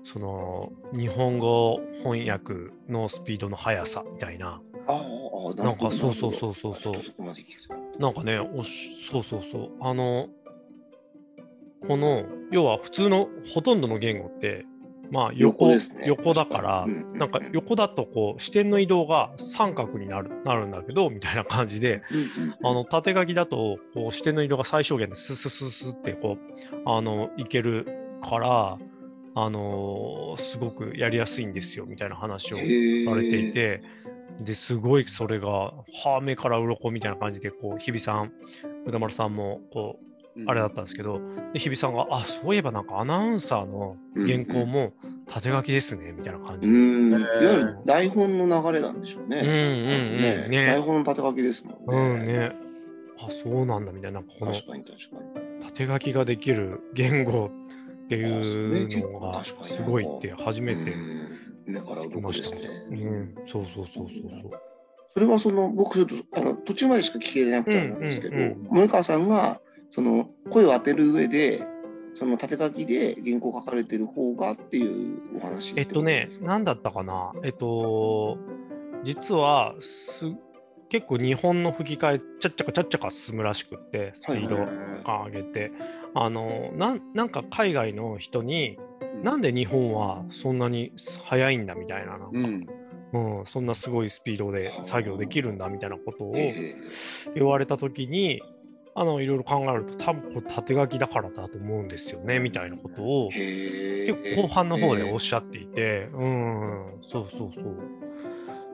[0.04, 5.02] その、日本語翻訳のスピードの速さみたいな、あ
[5.58, 8.00] あ、なんかそうそうそうそうそう。
[8.00, 10.28] なんかね、おしそうそうそう、あの、
[11.86, 14.66] この、要は普通のほとんどの言語って、
[15.10, 16.04] まあ横横ですね。
[16.06, 17.18] 横だから、うんうんうん。
[17.18, 27.86] なんか横だとこう視点の移動が三角になるなるんだけどみたいな感じで、うんうんあの縦書きだとこう視点の移動が最小限でススススってこうあのいける
[28.22, 28.78] から、
[29.34, 32.62] あのーすごくやりやすいんですよみたいな話をさ
[33.14, 33.82] れていて、
[34.42, 35.74] ですごいそれが、は
[36.18, 38.32] あ、目から鱗みたいな感じで、こう日比さん、
[38.86, 40.13] 歌丸さんもこう
[40.46, 41.20] あれだったんですけど、
[41.52, 44.92] で日比さんが、あそういえばなんかアナウンサーの原稿も
[45.26, 46.74] 縦書きですね、みたいな感じで。
[46.74, 49.38] うん、いわゆる台本の流れなんでしょうね。
[49.38, 52.18] うんうんうんねね台本の縦書きですもんね。
[52.20, 52.52] うんね。
[53.18, 55.64] あ、そうなんだみたいな、この確かに確かに。
[55.64, 57.50] 縦書きができる言語
[58.04, 59.54] っていうのがす
[59.88, 60.92] ごいって初めて
[61.66, 62.56] 聞き鱗ました。
[62.56, 64.06] うん、そうそうそうそう
[64.42, 64.50] そう。
[65.14, 69.60] それはその僕ちょっとあの途中までしか聞けなくてなんですけど、うんうんうん森川さんが
[69.94, 71.64] その声を当てる上で
[72.16, 78.36] その縦書きで原稿書かれてる方がっていうお話えっとね、なんだったかな、えっと、
[79.04, 80.32] 実はす
[80.88, 84.56] 結構日本の吹き替え、ちゃっちゃかちゃっちゃか進むらしくって、スピード
[85.04, 85.70] 感上げて、
[86.14, 88.78] あのなんなんか海外の人に、
[89.22, 90.92] なんで日本はそんなに
[91.24, 92.28] 速いんだみたいな、なんか。
[92.32, 92.66] うん。
[93.12, 96.74] うん、そんなすごいスピードで作業できるんだみたいなことをえ
[97.36, 98.42] 言われたときに、
[98.96, 107.64] あのいろいろ考えると、多分これ縦書きだからだと思うんですよねみたいなことをへ結構後半の方でおっゃしゃっていて、うん、そうそうそう。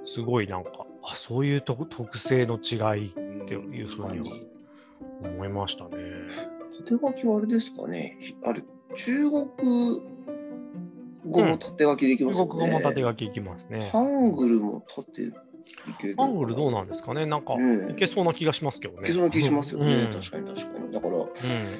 [0.04, 3.12] すごいなんか、あそういうと特性の違いっ
[3.46, 4.37] ていうふうには
[5.22, 5.90] 思いましたね。
[6.87, 8.62] 縦書きはあれですかねひあれ
[8.94, 9.46] 中国
[11.26, 13.88] 語も縦書きできますよね、中国語も縦書きいきますね。
[13.92, 15.33] ハングルも縦
[15.88, 17.26] いけるハングルどうななんですかね？
[17.26, 17.54] なんか、
[17.90, 19.02] いけそうな気がしますけどね。
[19.02, 20.12] いけそうな気しますよね、うん。
[20.12, 20.92] 確かに確かに。
[20.92, 21.28] だからうん、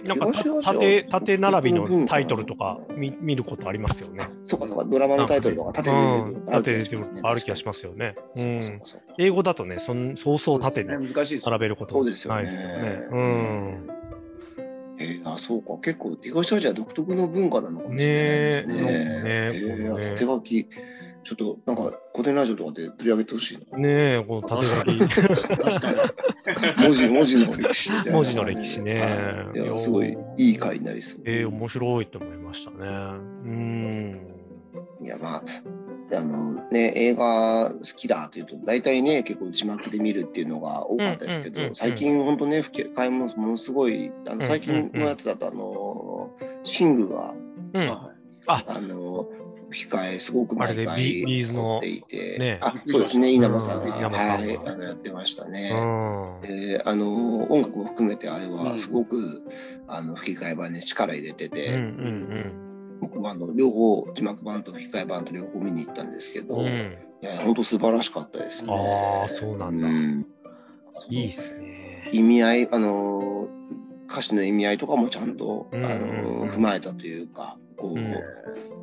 [0.05, 4.25] なんか縦縦並びのタイトルとか見見ることありますよね。
[4.47, 4.85] そうかそうか。
[4.85, 5.97] ドラマのタイトルとか縦で
[7.23, 8.17] ある気がしまますよね。
[9.19, 12.43] 英語だとね、そんそうそう縦に並べることそうですよね。
[12.43, 13.09] ないですよね。
[13.11, 13.91] うん。
[14.99, 15.79] えーあそうか。
[15.79, 19.53] 結構東アジア独特の文化なのかもしれないですね。
[19.53, 20.69] ね書き
[21.23, 23.79] ちょっとなんか古典ラジオとかで取り上げてほしいな。
[23.79, 24.99] ねえ、この縦書き。
[24.99, 26.83] 確かに。
[26.83, 28.13] 文字文字の歴史みたいな。
[28.13, 31.21] 文字の歴史ねはいいやすごいいい回になりそう。
[31.25, 32.77] えー、面白いと思いましたね。
[32.79, 34.31] うん。
[35.01, 35.43] いやまあ
[36.13, 46.31] あのね映画好きだというと大体ね結構字幕で見るっていうのが多かったですけうんうんうんうんど最近本当ね吹き替えもものすごいあの最近のやつだとあの
[46.65, 47.35] シングが
[47.75, 47.89] うん。
[47.89, 48.11] は
[48.47, 49.29] あ、あの
[49.71, 55.71] 吹き替えすごく毎回ビビーズの撮っていて、ねあそうですね稲葉さんうんが、稲葉さんがはいあのやってましたね。
[55.73, 56.49] うん。
[56.49, 59.45] であの音楽も含めてあれうんはすごく、
[59.89, 62.67] あの吹き替え版に力入れてて、うんうん
[63.01, 66.95] 僕僕はあの両方字幕版と吹き替え版と両方見に行ったんですけど、いうん。
[67.23, 68.73] や本当素晴らしかったですね。
[68.73, 69.87] ああ、そうなんだ。
[69.89, 70.27] うん
[71.09, 72.11] いいっすね。
[72.13, 73.49] 意味合いあの
[74.11, 78.15] 歌詞の意味合いとかもちゃんと、うんあの踏まえたというかこう、うん。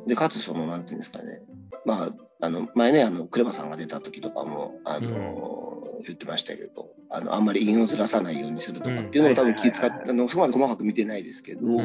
[0.06, 1.42] でかつそのなんていうんですかね。
[1.84, 2.10] まあ
[2.40, 11.82] あの前ねあのクレバさんが出た時とかもあの、言ってましたけどあのあんまり韻をずらさないようにするとかっていうのも多分気使って、うんあのそこまで細かく見てないですけど、うんうんう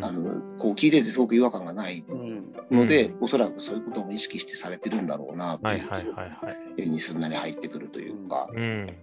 [0.00, 0.04] ん。
[0.04, 2.52] あのこう聞いててすごく違和感がないうん。
[2.70, 6.56] ので、うおそらくそういうことも意識してされてるんだろうなとはいいうはいはいはい。
[6.78, 8.96] 目にすんなり入ってくるというか、うん。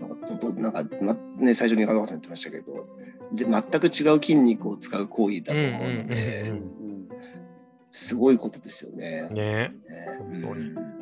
[0.00, 2.88] なんかなんか、まね、最初に川川さん言ってましたけど
[3.32, 7.08] で全く違う筋肉を使う行為だと思うのでうん
[7.90, 9.28] すごいことですよね。
[9.32, 9.72] ねね
[10.18, 11.00] 本当にうん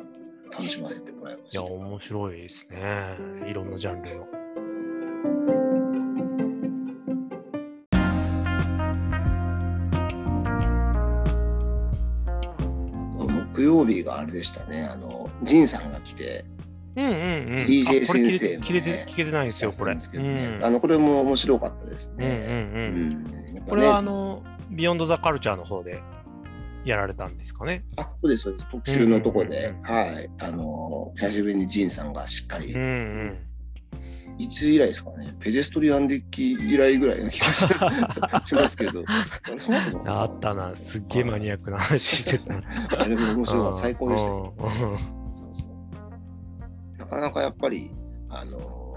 [0.51, 1.73] 楽しませてもらいまいや、した。
[1.73, 3.17] 面白いですね。
[3.47, 4.27] いろんなジャンルの。
[13.53, 16.45] 木曜日があれでしたね、あの、ジンさんが来て、
[16.95, 17.57] うんうんうん。
[17.65, 19.95] DJ 先生もね切れて聞けてないんですよ、これ。
[19.95, 23.55] ねうんあの、これも面白かったですうんうんね。
[23.57, 23.65] うん。
[23.67, 26.01] これはあの、ビヨンドザカルチャーの方で
[26.85, 27.83] やられたんですかね。
[27.97, 28.67] あそうです、そうです。
[28.71, 30.29] 特集のとこで、うんうんうんはい。
[30.41, 32.85] あの、久しぶりにジンさんがしっかり、うんう
[33.25, 33.49] ん。
[34.39, 37.67] いつ以来ですかね、ペデストリアンデッキ以来ぐらいな気がし
[38.45, 39.03] しますけど、
[40.07, 42.53] あったな、すっげえマニアックな話してた。
[43.01, 45.18] あれも面白かった、最高でした
[47.09, 47.91] かなかやっぱり、
[48.29, 48.89] あのー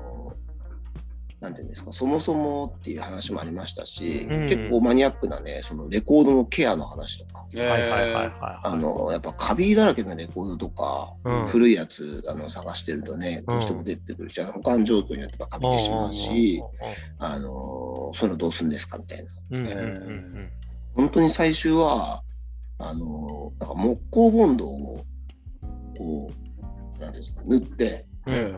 [1.42, 4.48] なんていうんですか、そもそもっていう話もありましたし、うん。
[4.48, 8.32] 結構マニアックなね、そのレコードのケアの話とか、はいはいはいはいえはい。
[8.62, 11.46] あのやっぱカビだらけのレコードとか、うん。
[11.48, 16.62] 古いやつあの探してるとね、どうしても出てくるし、あの保管状況によってはカビてしまうし、
[17.18, 19.30] あのそういうのどうするんですかみたいな。
[19.50, 20.50] うんうんうん
[20.94, 22.22] 本当に最終は、
[22.78, 25.06] あのなんか木工ボンドを、
[25.96, 26.41] こう、
[27.02, 28.34] なんていうんですか、塗って、うん。
[28.34, 28.54] え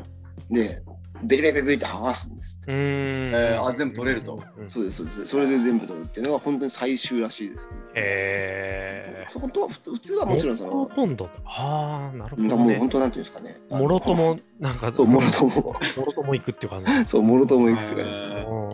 [0.51, 0.83] で、
[1.23, 2.73] ベリベリベリって剥がすんですって。
[2.73, 2.79] うん。
[2.79, 5.27] えーあ全部取れるとうんそうです、そうです。
[5.27, 7.77] それで全部取るっていうのが本当に最終らしいです、ね。
[7.95, 12.89] へ本当は、普普通はーもちろんその、木工本土ああ、なるほどねもう本。
[12.91, 13.57] 当なんていうんですかね。
[13.71, 15.55] もろとも、なんか、そう、もろとも。
[15.97, 17.05] もろとも行くっていう感じ。
[17.07, 18.29] そう、もろとも行くっていうかですね。
[18.29, 18.65] えー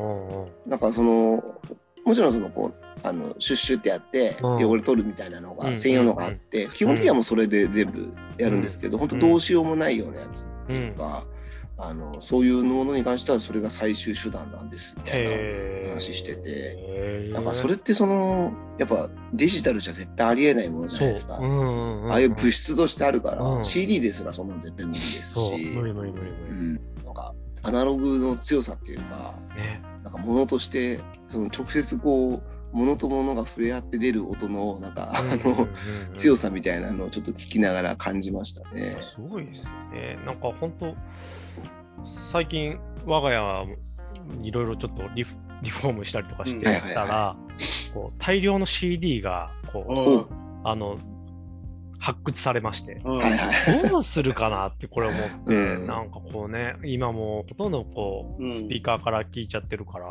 [0.66, 1.42] なんかその、
[2.04, 4.66] もちろんその、こう、あのシュッシュってやってうん。
[4.66, 5.56] 汚れ取るみたいなのうん。
[5.58, 11.26] が専用のがあって、基本的にはもうそれで全部やるんですけど、本当どうしようもないようなやつうんとか、
[11.82, 15.30] あのそういうものに関してはそれが最終手段なんですみたいな
[15.88, 17.32] 話してて、へー。
[17.32, 21.36] なんかそれってそのやっぱデジタルじゃ絶対ありえないものじゃないですか。
[21.36, 21.46] そう。
[21.46, 23.64] うんうんうんああいう物質としてあるから、うん。
[23.64, 29.38] CD ですらそんなの絶対無理ですし、無理無理無理う無ん、なんかアナログの強さっていうか。
[30.02, 30.98] なんか物として
[31.30, 35.68] その直接こう物と物が触れ合って出る音のなんか、あの
[36.16, 38.96] 強ささみたいなのをちょっと聞きながら感じましたね。
[39.00, 40.18] すごいですね。
[40.24, 40.94] なんか本当、
[42.04, 43.66] 最近、我が家
[44.42, 46.64] いろいろちょっとリフリフォームしたりとかして
[46.94, 47.36] たら、
[48.18, 50.98] 大量の CD がこうあの
[52.00, 53.88] 発掘されまして、うん。
[53.88, 55.86] どうするかなってこれ思って、うん。
[55.86, 58.52] なんかこうね、今もうほとんどこう、うん。
[58.52, 60.06] スピーカーから聞いちゃってるから、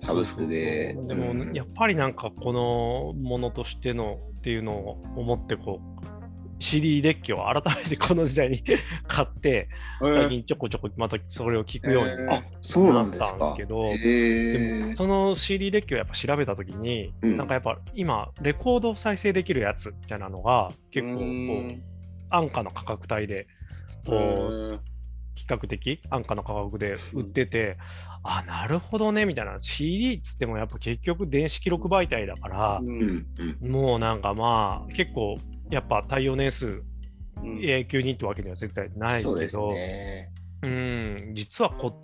[0.00, 0.94] サブスクで。
[0.94, 1.52] でも、うん。
[1.52, 6.15] やっぱりなんかこのものとしてのっていうのを思ってこう
[6.58, 8.62] CD デッキを改めてこの時代に
[9.06, 9.68] 買って
[10.00, 13.44] 最近ちょこちょこまたそれを聞くようにえーあそうなったんか。
[13.44, 14.94] ですけどへでもえ。
[14.94, 17.36] その CD デッキをやっぱ調べたときに、うん。
[17.36, 21.82] なんかやっぱ今レコードを再生できるやつみたいなのが結構こう
[22.30, 23.46] 安価な価格帯で
[24.06, 24.80] こう
[25.34, 27.76] 比較的安価な価格で売ってて、
[28.22, 29.60] あなるほどねみたいな。
[29.60, 33.26] CD っつってもやっぱ結局電子記録媒体だから、うん。
[33.60, 33.70] うん。
[33.70, 35.38] もうなんかまあ結構
[35.70, 36.82] やっぱ対応年数
[37.44, 40.32] 永久にってわけには絶対ないそうですけど、ね。
[40.62, 41.30] うん。
[41.34, 42.00] 実はこ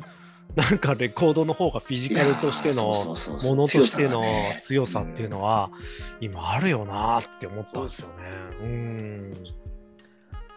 [0.55, 4.22] なんかレコードの方がフィジカルとしてのものとしての
[4.59, 5.70] 強さっていうのは
[6.20, 8.14] 今あるよなーって思ったんですよね。
[8.61, 9.33] うん。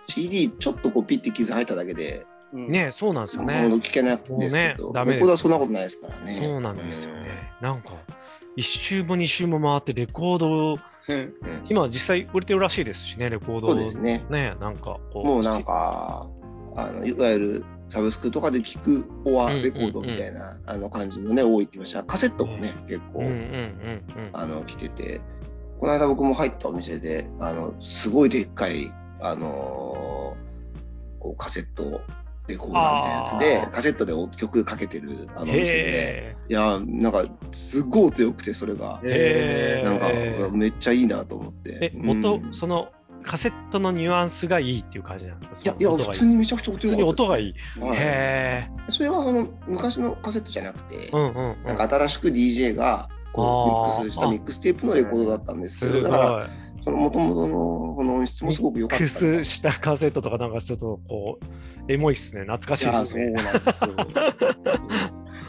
[0.07, 3.67] CD ちょっとこうピッて傷入っただけで、ねそうなんですよほね。
[3.67, 6.33] んと聞けないんですけど、もうねレコードはそんなことないですからね。
[6.33, 7.53] そうなんですよね。
[7.61, 7.93] なんか
[8.55, 11.33] 一周も二周も回ってレコードをうん。
[11.69, 14.25] 今実際売れてるらしいですしねレコードそうですね。
[14.29, 16.27] ねなんかもうなんか、
[16.75, 22.03] あのいわゆるサブスクとかで聞くコアレコードみたいな、あの感じのね、多いって言いました。
[22.03, 25.21] カセットもね、結構、うんうんうんうんあの来てて、
[25.79, 28.91] この間僕も入ったお店で、あのすごいでっかい、
[29.21, 30.45] あのー
[31.25, 32.01] こうカセット
[32.47, 35.67] レコーダーみたいなやつでカセットで曲かけてるあのお店で。
[35.67, 39.01] へいやなんかすごい音良くてそれが。
[39.03, 40.11] なんか
[40.51, 41.77] めっちゃいいなと思って。
[41.81, 41.97] え。
[41.97, 42.23] うん。
[42.23, 42.89] 音、その
[43.23, 45.75] カセットのニュアンスがいいっていう感じなんですか？
[45.79, 47.49] いやいや普通にめちゃくちゃ音普通に音がいい。
[47.49, 47.97] いはい。
[47.97, 51.09] へそれはあの昔のカセットじゃなくて、え。
[51.11, 51.63] うんうんうん。
[51.65, 56.47] なんか新しく DJ がこうミックスしたミックステープのレコードだったんですだから
[56.85, 59.19] その元々のこの音質もすごく良かったミック。
[59.19, 61.39] スしたカセットとかなんかちょっとこ
[61.87, 62.41] う、エモいっすね。
[62.41, 63.33] 懐かしいっすね。
[63.37, 64.35] そうなんですよ。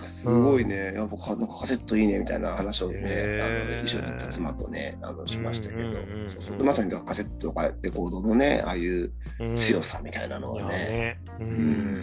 [0.00, 11.20] すごいね、やっぱかなんかカセットいいねみたいな話をね、あの一緒に行った妻とね、あのしましたけどまさにカセットとかレコードのね、ああいううん強さみたいなのはね、ね。
[11.40, 11.48] ううん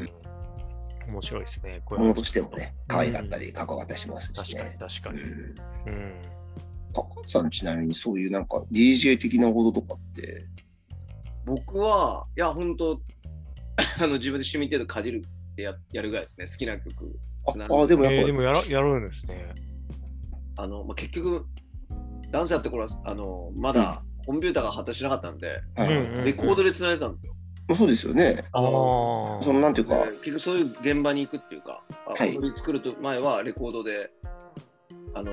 [0.03, 0.09] ん。
[1.07, 1.81] 面白いですね。
[1.85, 4.77] こものれとしてもね、可愛かったり、かっこよかったりしますし確かにね。
[4.79, 5.21] 確かに。
[5.21, 5.55] うん
[5.87, 6.21] うん。
[6.93, 10.45] 高橋さんちなみにそういうなんか DJ 的なこととかって、
[11.45, 13.01] 僕は、いや、本当
[13.99, 16.45] あの自分で趣味程度かじるってややるぐらいですね。
[16.47, 17.19] 好きな曲。
[17.51, 19.53] つなああ、でもやっぱえーでもやらやるんですね。
[20.55, 21.45] あの、まあ、結局、
[22.31, 25.61] ダンスやった頃は、あの、まだコンピューターが発達しなかったんで、
[26.25, 27.33] レコードで繋いでたんですよ。
[27.75, 28.43] そうですよね。
[28.51, 29.41] ああ。
[29.41, 34.11] そのなんていうか、で結局そういう現場に行くっていうか、あはい作ると前はレコードで、
[35.13, 35.31] あの、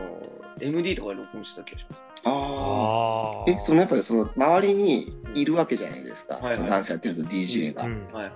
[0.60, 2.02] MD とかで録音してた気がします。
[2.24, 3.50] あああ。
[3.50, 6.34] え、そのやっぱりその周りにいるわけじゃないですか。
[6.34, 8.32] はいはいそのダンスやってると DJ が、うんはいはい。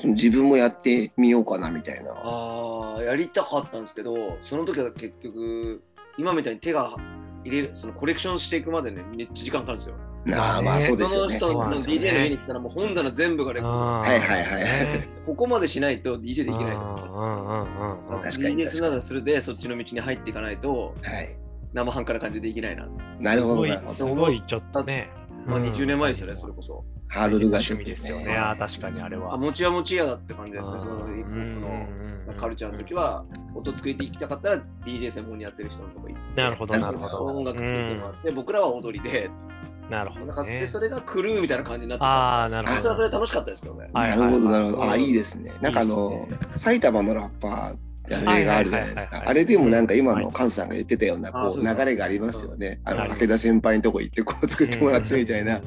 [0.00, 2.12] その自分もやってみようかなみたいな。
[2.12, 5.82] ああ、やりたかったんですけど、その時は結局、
[6.18, 6.96] 今みたいに手が
[7.44, 9.96] 入れる、そのコレクションしていくまでね、めっちゃ時間かかるんですよ。
[10.34, 11.38] ああ、まあねそうですよね。
[11.38, 13.78] その人、その DJ の家に行ったら、もう本棚全部がレコード。
[13.78, 17.08] はいはいはいねここまでしないと DJ できないと。
[17.12, 21.36] うんうんうんうん確かに DJ つながりするで、そっちの道に入っていかないと、はい。
[21.72, 22.88] 生半可な感じでできないな。
[23.20, 25.10] なるほどすごいちょっとね。
[25.46, 26.84] まあ、うん20年前ですよね、それこそ。
[27.08, 28.36] ハードルが趣味ですよね。
[28.58, 29.34] 確かにあれは。
[29.34, 36.40] あ、持ちは持ちやだって感じですね、そのヒップホップのうんカルチャーの時は、音作りていきたかったら DJ 専門にやってる人のとこ行って。
[36.42, 37.24] なるほど、なるほど。
[37.24, 39.30] 音楽作ってもらって、僕らは踊りで、
[39.90, 40.66] なるほどねなんかで。
[40.66, 42.06] それがクルーみたいな感じになってた。
[42.06, 43.02] ああ、なるほどそれはそ。
[43.02, 43.88] れで楽しかったですけどね。
[43.92, 44.82] はいなるほどなるほど。
[44.82, 45.52] あ、はいいいですね。
[45.60, 47.76] なんかあのね、埼玉のラッパーっ
[48.08, 49.22] て映画あるじゃないですか。
[49.26, 52.80] あれでもなんか今はいのカズさんが言ってたようなこう流れがありますよね。
[52.84, 55.60] あの武田先輩のとこ行ってこう作ってもらってみたいな。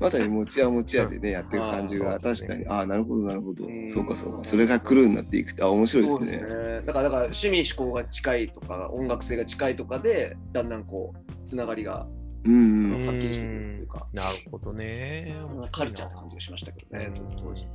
[0.00, 3.70] まさに持ち屋持ち屋でね、やってる感じが確かに、ああ、なるほど、なるほどう。
[3.70, 4.44] んそうか、そうか。
[4.44, 6.82] それがクルーになっていくと、あ、面白いですね。
[6.84, 12.06] だから、だから趣味思考が近いとか、音楽性が近いとかで、だんだんこう、つながりが
[12.44, 13.06] うんうん。
[13.06, 15.34] はっきりしてくるっていうかなるほどね。
[15.70, 17.66] カルチャーって感じがしましたけどね、当時。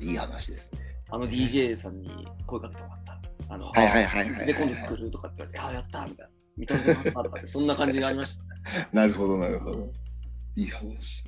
[0.00, 0.80] いい話ですね。
[1.08, 3.20] あの DJ さんに声かけてもらった。
[3.48, 6.32] あの、はいはいはいはいで、今度作るとかって言われて、あ、やったみたいな。
[6.56, 8.48] 見たことなかったとかって、そんな感じがありましたね。
[8.92, 9.92] なるほど、なるほど。
[10.56, 11.22] いい話。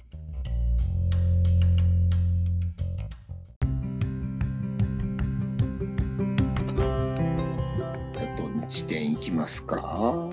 [8.14, 10.30] ちょっと地点行きますか？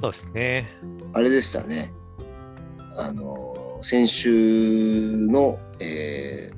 [0.00, 0.66] そうですね。
[1.12, 1.92] あれでしたね。
[2.96, 6.50] あの、先週の、え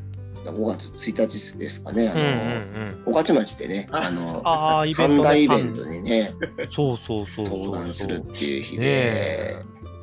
[0.44, 2.08] ー、5月1日ですかね。
[2.08, 6.32] あうんうの、ん御徒町でね、あのうん。、ああ、イベパンントイベントにね、
[6.68, 7.58] そうそうそうそう。
[7.58, 9.56] 登壇するっていう日ねで、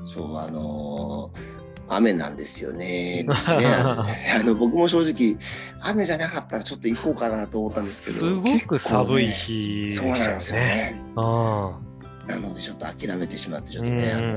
[0.05, 1.57] そう、あのー
[1.89, 3.23] 雨なんですよね。
[3.23, 5.37] ねあの僕も正直、
[5.81, 10.65] 雨じゃなかったらちょっと行こうかなと思ったんですけど、すごく寒い日でしたよそうなんですよね。
[10.65, 11.01] ね。
[11.15, 11.79] あ
[12.27, 13.81] なのでちょっと諦めてしまって、ちあ。
[13.81, 14.27] ょっとね、あの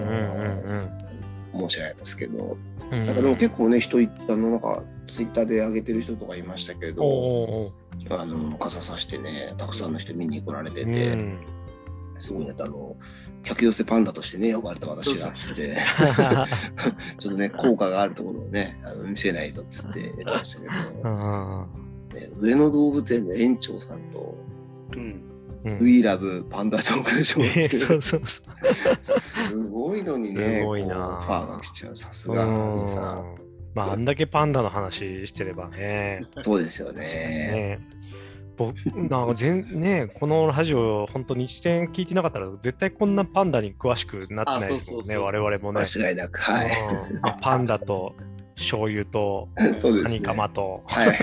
[0.86, 1.00] ー
[1.52, 2.56] 申し訳ないですけど。
[2.90, 7.72] なんかでも結構ね、人いあの、なんか、ツイッターで上げてる人とかいましたけど、
[8.10, 11.40] あの、傘さしてね、たくさんの人見に来られてうて、ん
[12.18, 12.96] すごいね、あの、
[13.42, 15.76] 客寄せパンダとしてね、呼ばれた私が、 つって、
[17.18, 21.66] ちょっとね、効果があるところをね、あの見せないとっつって 言ってましたけうど、ん
[22.14, 24.36] ね、上野動物園の園長さんと、
[24.92, 25.22] うん。
[25.64, 25.78] うん。
[25.80, 27.70] We Love パンダトークショーってねいう。
[27.78, 29.02] そうそうそう。
[29.02, 30.94] すごいのにね、すごいな。
[30.94, 33.24] ファーが来ちゃう、さすが、さ
[33.74, 36.22] まあ、あんだけパンダの話してればね。
[36.40, 37.80] そうですよね。
[38.94, 46.70] なんか全ねこのラジオ本当に一点聞いてなかったら絶対こんなパンダに詳しくなってないですもんね我々もね、間違いなく、はい。
[47.40, 48.14] パンダと
[48.60, 50.04] 醤油とそうですね。
[50.04, 51.16] カニカマと、はい。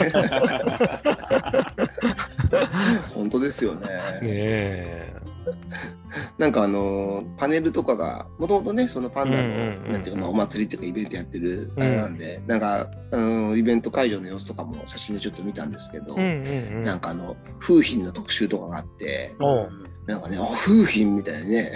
[3.14, 3.88] 本当ですよね。
[3.88, 3.90] ね
[4.24, 5.14] え。
[6.40, 19.36] なんかあのパネルとかがもともとねそのパンダの、なんていうか、まあ、お祭りっていうかイベントやってるあれなんで、なんかあのイベント会場の様子とかも写真でちょっと見たんですけど、なんかあの風品の特集とかがあって
[20.08, 21.74] なんかねあ風品みたいなね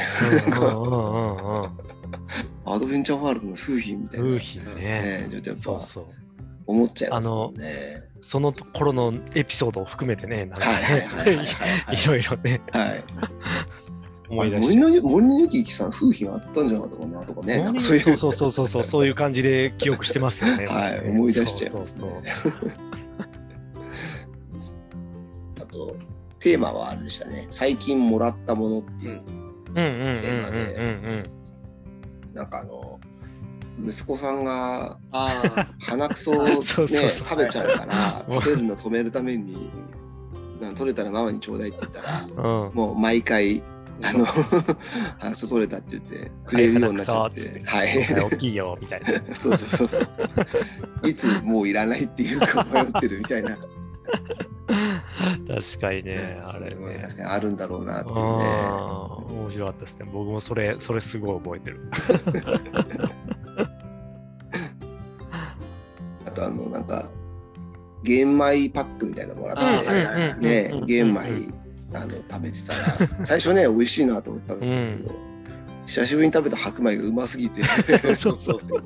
[2.73, 6.05] アドベンチャーワールドの風品みたいな、風品ねねちょっとやっぱそうそう
[6.67, 8.03] 思っちゃいますね。
[8.21, 10.73] その頃のエピソードを含めてね、なんかは
[11.91, 13.03] いろいろね、はい。
[14.29, 14.79] 思い出して。
[14.79, 18.17] 森の森のゆきさん、風評あったんじゃなかったかなとかね、なんかそういう。
[18.17, 20.65] そうそうそうそう、そういう感じで記憶してますよね。
[20.69, 22.33] はい、思い出しちゃいますそうそうね。
[25.59, 25.95] あと、
[26.39, 27.47] テーマはあれでしたね。
[27.49, 29.35] 最近もらったものっていう、そう。
[29.73, 31.40] うんうんうんうんうん
[32.33, 32.99] なんかあの、
[33.85, 39.69] 息子さんがあ鼻くそを、ね、 そうそうそう食べちゃうから、うん食べるの止めるために、
[40.75, 42.67] 取れたらママにちょうだいって言ったら、うん。
[42.67, 42.75] うん。
[42.75, 43.63] もう毎回、
[44.03, 44.25] あの、
[45.19, 48.13] 鼻くそ取れたって言って、くれるようになっちゃって、ははいい。
[48.13, 49.07] 大きいよ、みたいな。
[49.35, 51.07] そうそうそうそう。
[51.07, 53.57] いつもういらないっていうか迷ってるみたいな。
[55.47, 57.17] 確かにね、あれね確。
[57.17, 58.21] かにあるんだろうなっていうね。
[58.21, 60.09] 面白かったですね。
[60.11, 61.89] 僕もそれ、それすごい覚えてる。
[66.25, 67.09] あとあのなんか
[68.03, 71.19] 玄米パックみたいなのもらって、うんうんうんねうん玄米
[71.93, 72.79] あの食べてたら
[73.25, 75.31] 最初ね美味しいなと思って食べてたんですけど、
[75.87, 77.61] 久しぶりに食べた白米がうますぎて
[78.15, 78.81] そうそうそう。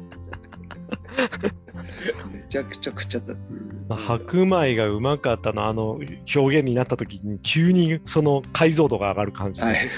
[2.33, 3.74] めちゃくちゃ食っちゃったっていう。
[3.87, 5.99] まあ白米がうまかったの、あの
[6.35, 9.89] 表現になった時に急にその解像度が上がる感じで、はい、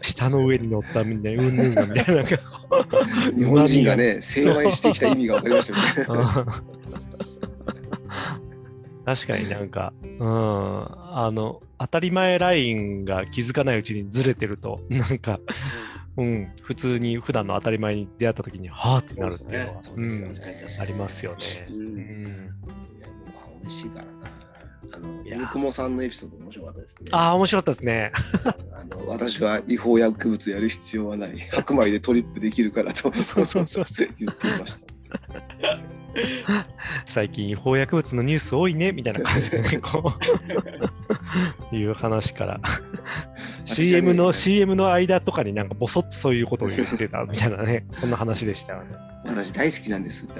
[0.02, 2.22] 下の上に乗ったみたいな、うんぬんがみたいな。
[2.22, 6.24] 日本人がね 精米してきた意味が分かりましたよね。
[9.04, 15.40] 確かになんか、うん、あの、当たり前ラインが気づかないうちにずれてると、なんか、
[16.16, 19.80] うん、普通に普段の当たり前に出会った時に、はあってなるっていうのは、
[20.80, 21.66] ありますよね。
[21.70, 22.50] ううんん、
[23.62, 24.10] 美味しいからな。
[24.92, 27.10] あの、いや大久保さんのエピソード面白かったですね。
[27.12, 28.12] ああ、面白かったですね。
[28.72, 31.38] あの私は違法薬物やる必要はない。
[31.52, 33.84] 白米でトリップできるからとそうそうそう
[34.18, 34.89] 言っていました。
[37.06, 40.12] 最近違法薬物のニュース多いねみたいな感じでね、こ
[41.72, 42.60] う、いう話から。
[43.64, 48.96] CM の、CM の間とかになんかボソッとそういうことを言ってたみたいなね、 そんな話でしたよね。
[49.24, 50.26] 私大好きなんです。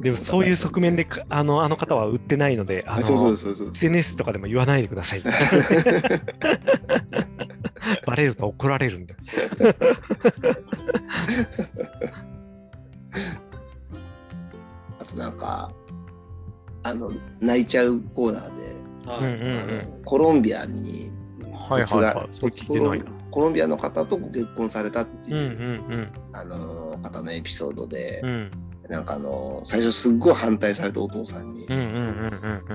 [0.00, 2.84] でもそういう側面でかあのあの方は売ってないので。
[3.70, 5.22] SNS とかでも言わないでください。
[8.06, 9.14] バレると怒られるんだ。
[14.98, 15.72] あとなんか
[16.82, 21.10] あの泣いちゃうコーナーで、コロンビアに
[21.68, 22.28] はいはいはい。
[22.30, 23.06] それ聞いてないな。
[23.30, 28.50] コロンビアの方とご結婚されたっていう、あの方のエピソードでうん。
[28.86, 31.66] う、んなんかあの最初すっごい反対されたお父さんに。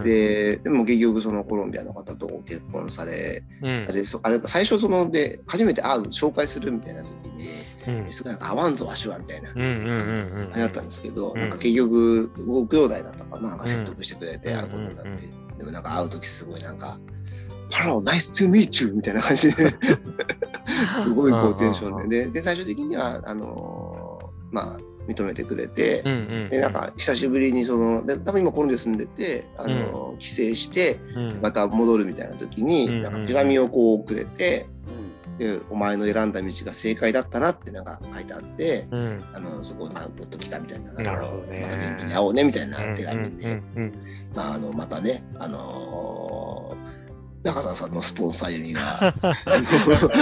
[0.04, 3.86] ででも結局そのコロンビアの方とご結婚されうん。
[3.88, 7.50] あれそあれ最初そので初めて会う紹介するみたいな時に
[7.88, 8.14] うん。
[8.14, 9.52] すごい合わんぞわしはみたいな。
[9.52, 10.52] うんうんうんうん。
[10.54, 11.40] 流行ったんですけど、うん。
[11.40, 15.10] なんか結局ご兄弟だったかななんか説得してくれてうん会うことになって、
[15.58, 17.00] でもなんか会う時すごいなんか
[17.72, 19.74] 「Hello, nice to meet you」みたいな感じで。
[20.94, 22.32] すごいこうテンションでで。
[22.32, 26.50] で最終的にはあのーまあ認めてくれて、うんうん。
[26.50, 35.38] でなんか久しぶりにそので多分今コロンビア住んでて、あのー帰省してうん、また戻るみたいな時に、うんなんか手紙をこうくれて、うん。
[35.38, 39.24] でお前の選んだ道が正解だったなってなんか書いてあって、うん。
[39.34, 41.62] あのそこにまあグッと来たみたいな、なるほどね。
[41.62, 43.94] また元気に会おうねみたいな手紙うんで、うんうん。
[44.36, 47.01] まあ、あのまたね、あのー
[47.44, 49.14] 中澤さんのスポンサー読みが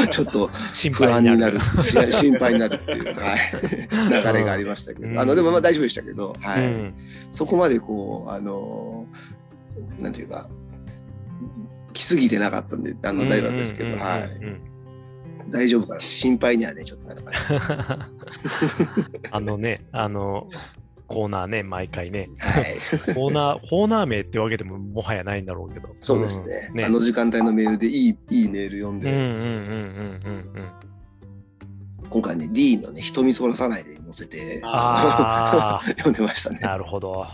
[0.10, 1.60] ちょっと心不配になる。
[1.60, 2.12] 安になる。
[2.12, 6.66] し心配になるっていう、はい、流れがありましたけど、あのでもまあ大丈夫でしたけど、はい。
[6.66, 6.94] うん。
[7.32, 9.40] そこまでこう、あのー
[10.00, 10.50] なんていうか、
[11.94, 18.06] 来すぎてなかったんで、あの大丈夫ですけど、はい、大丈夫かな、心配にはね、ちょっとなったかな。
[18.06, 18.10] う
[19.30, 20.50] んあのね、あの、
[21.10, 22.30] コーナーね、毎回ね。
[22.38, 22.78] はい、
[23.14, 25.90] コーナー、コーナー名ってわけでももはやないんだろうけど。
[26.04, 30.90] そうですね,、んねあの時間帯のメールでいいいいメール読んで、うんうんうんうんうん
[32.10, 36.68] 今回ね、D のね、瞳そらさないで載せて、あ 読んでましたねうん。。
[36.68, 37.28] なるほど。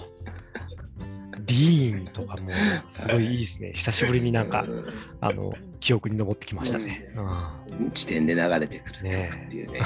[1.46, 2.52] ディーンとかも
[2.88, 3.72] すごいいいですね。
[3.76, 7.08] 久しぶりになんか、うあの、記憶に残ってきましたね。
[7.16, 9.80] うんん地点で流れてくるね曲っていうね。
[9.80, 9.86] ね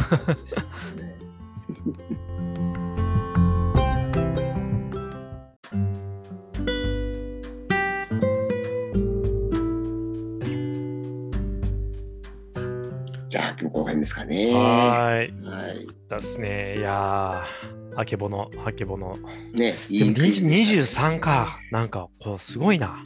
[13.60, 14.53] じゃあ今きも後編ですかね。
[14.53, 15.43] はーい。
[15.43, 15.99] はい。
[16.10, 16.78] ですね。
[16.78, 19.16] いやー、あけぼの、あけぼの。
[19.53, 20.55] ね、いいでしたね
[21.16, 21.60] 23か。。
[21.72, 23.03] なんか、こう、すごいな。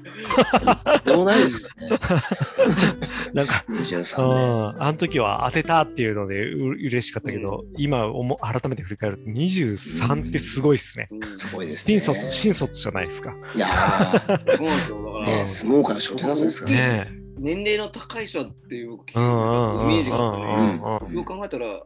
[1.06, 1.90] でもないですよね。
[3.34, 4.78] なんか、う23ん、ね。
[4.80, 11.08] あの時は当てたっていうのでう嬉しかったけど、今おも改めて振り返ると23ってすごいっすね。
[11.12, 12.00] うんすごいですね。
[12.00, 13.36] 新卒、新卒じゃないですか。
[13.56, 15.04] いやー、そうなんですよ。
[15.04, 16.78] だから、ね、相撲から初手出すですからね。
[16.78, 17.23] ねえ。
[17.44, 21.14] 年齢の高い人はっていうイメージがあったね。
[21.14, 21.84] よく考えたら、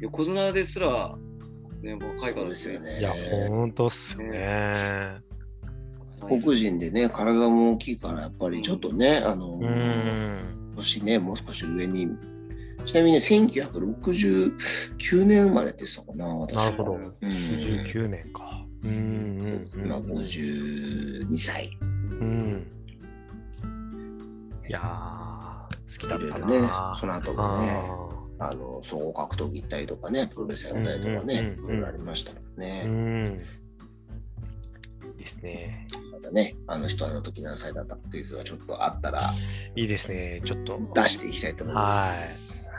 [0.00, 1.18] 横綱ですら、
[1.82, 3.00] ね、若いからそうですよね。
[3.00, 3.12] いや、
[3.48, 5.16] ほんとっすよね。
[6.28, 10.72] 黒人でね、体も大きいから、やっぱりちょっとね、あの、うん。
[10.76, 12.06] 年ね、もう少し上に。
[12.84, 16.92] ちなみにね、1969年生まれってたかな、私なるほど。
[16.92, 18.64] うん19年か。
[18.84, 19.68] うん。
[19.74, 21.76] 今52歳。
[21.80, 21.84] う
[22.24, 22.75] ん。
[24.68, 27.70] いやー、好きだったいろいろねな。、その後もね、
[28.38, 33.26] ああの総合格闘技行ったりとかね、プロレスやったりとかね、いろいろありましたからーうね。
[33.28, 33.38] ん。
[35.16, 35.88] ですね。
[36.12, 39.32] またね、あの人あの時何歳だったクイズはちょっとあったら
[39.74, 40.42] いいですね。
[40.44, 40.78] ちょっと。
[40.94, 42.66] 出していきたいと思います。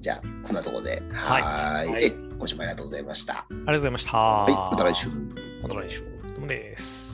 [0.00, 1.02] じゃあ、こんなところで。
[1.12, 3.38] はいはいえ今週もありがとうございました。
[3.38, 4.16] ありがとうございました。
[4.18, 5.08] はい、また来週。
[5.62, 6.02] また来週。
[6.02, 7.05] どうもです。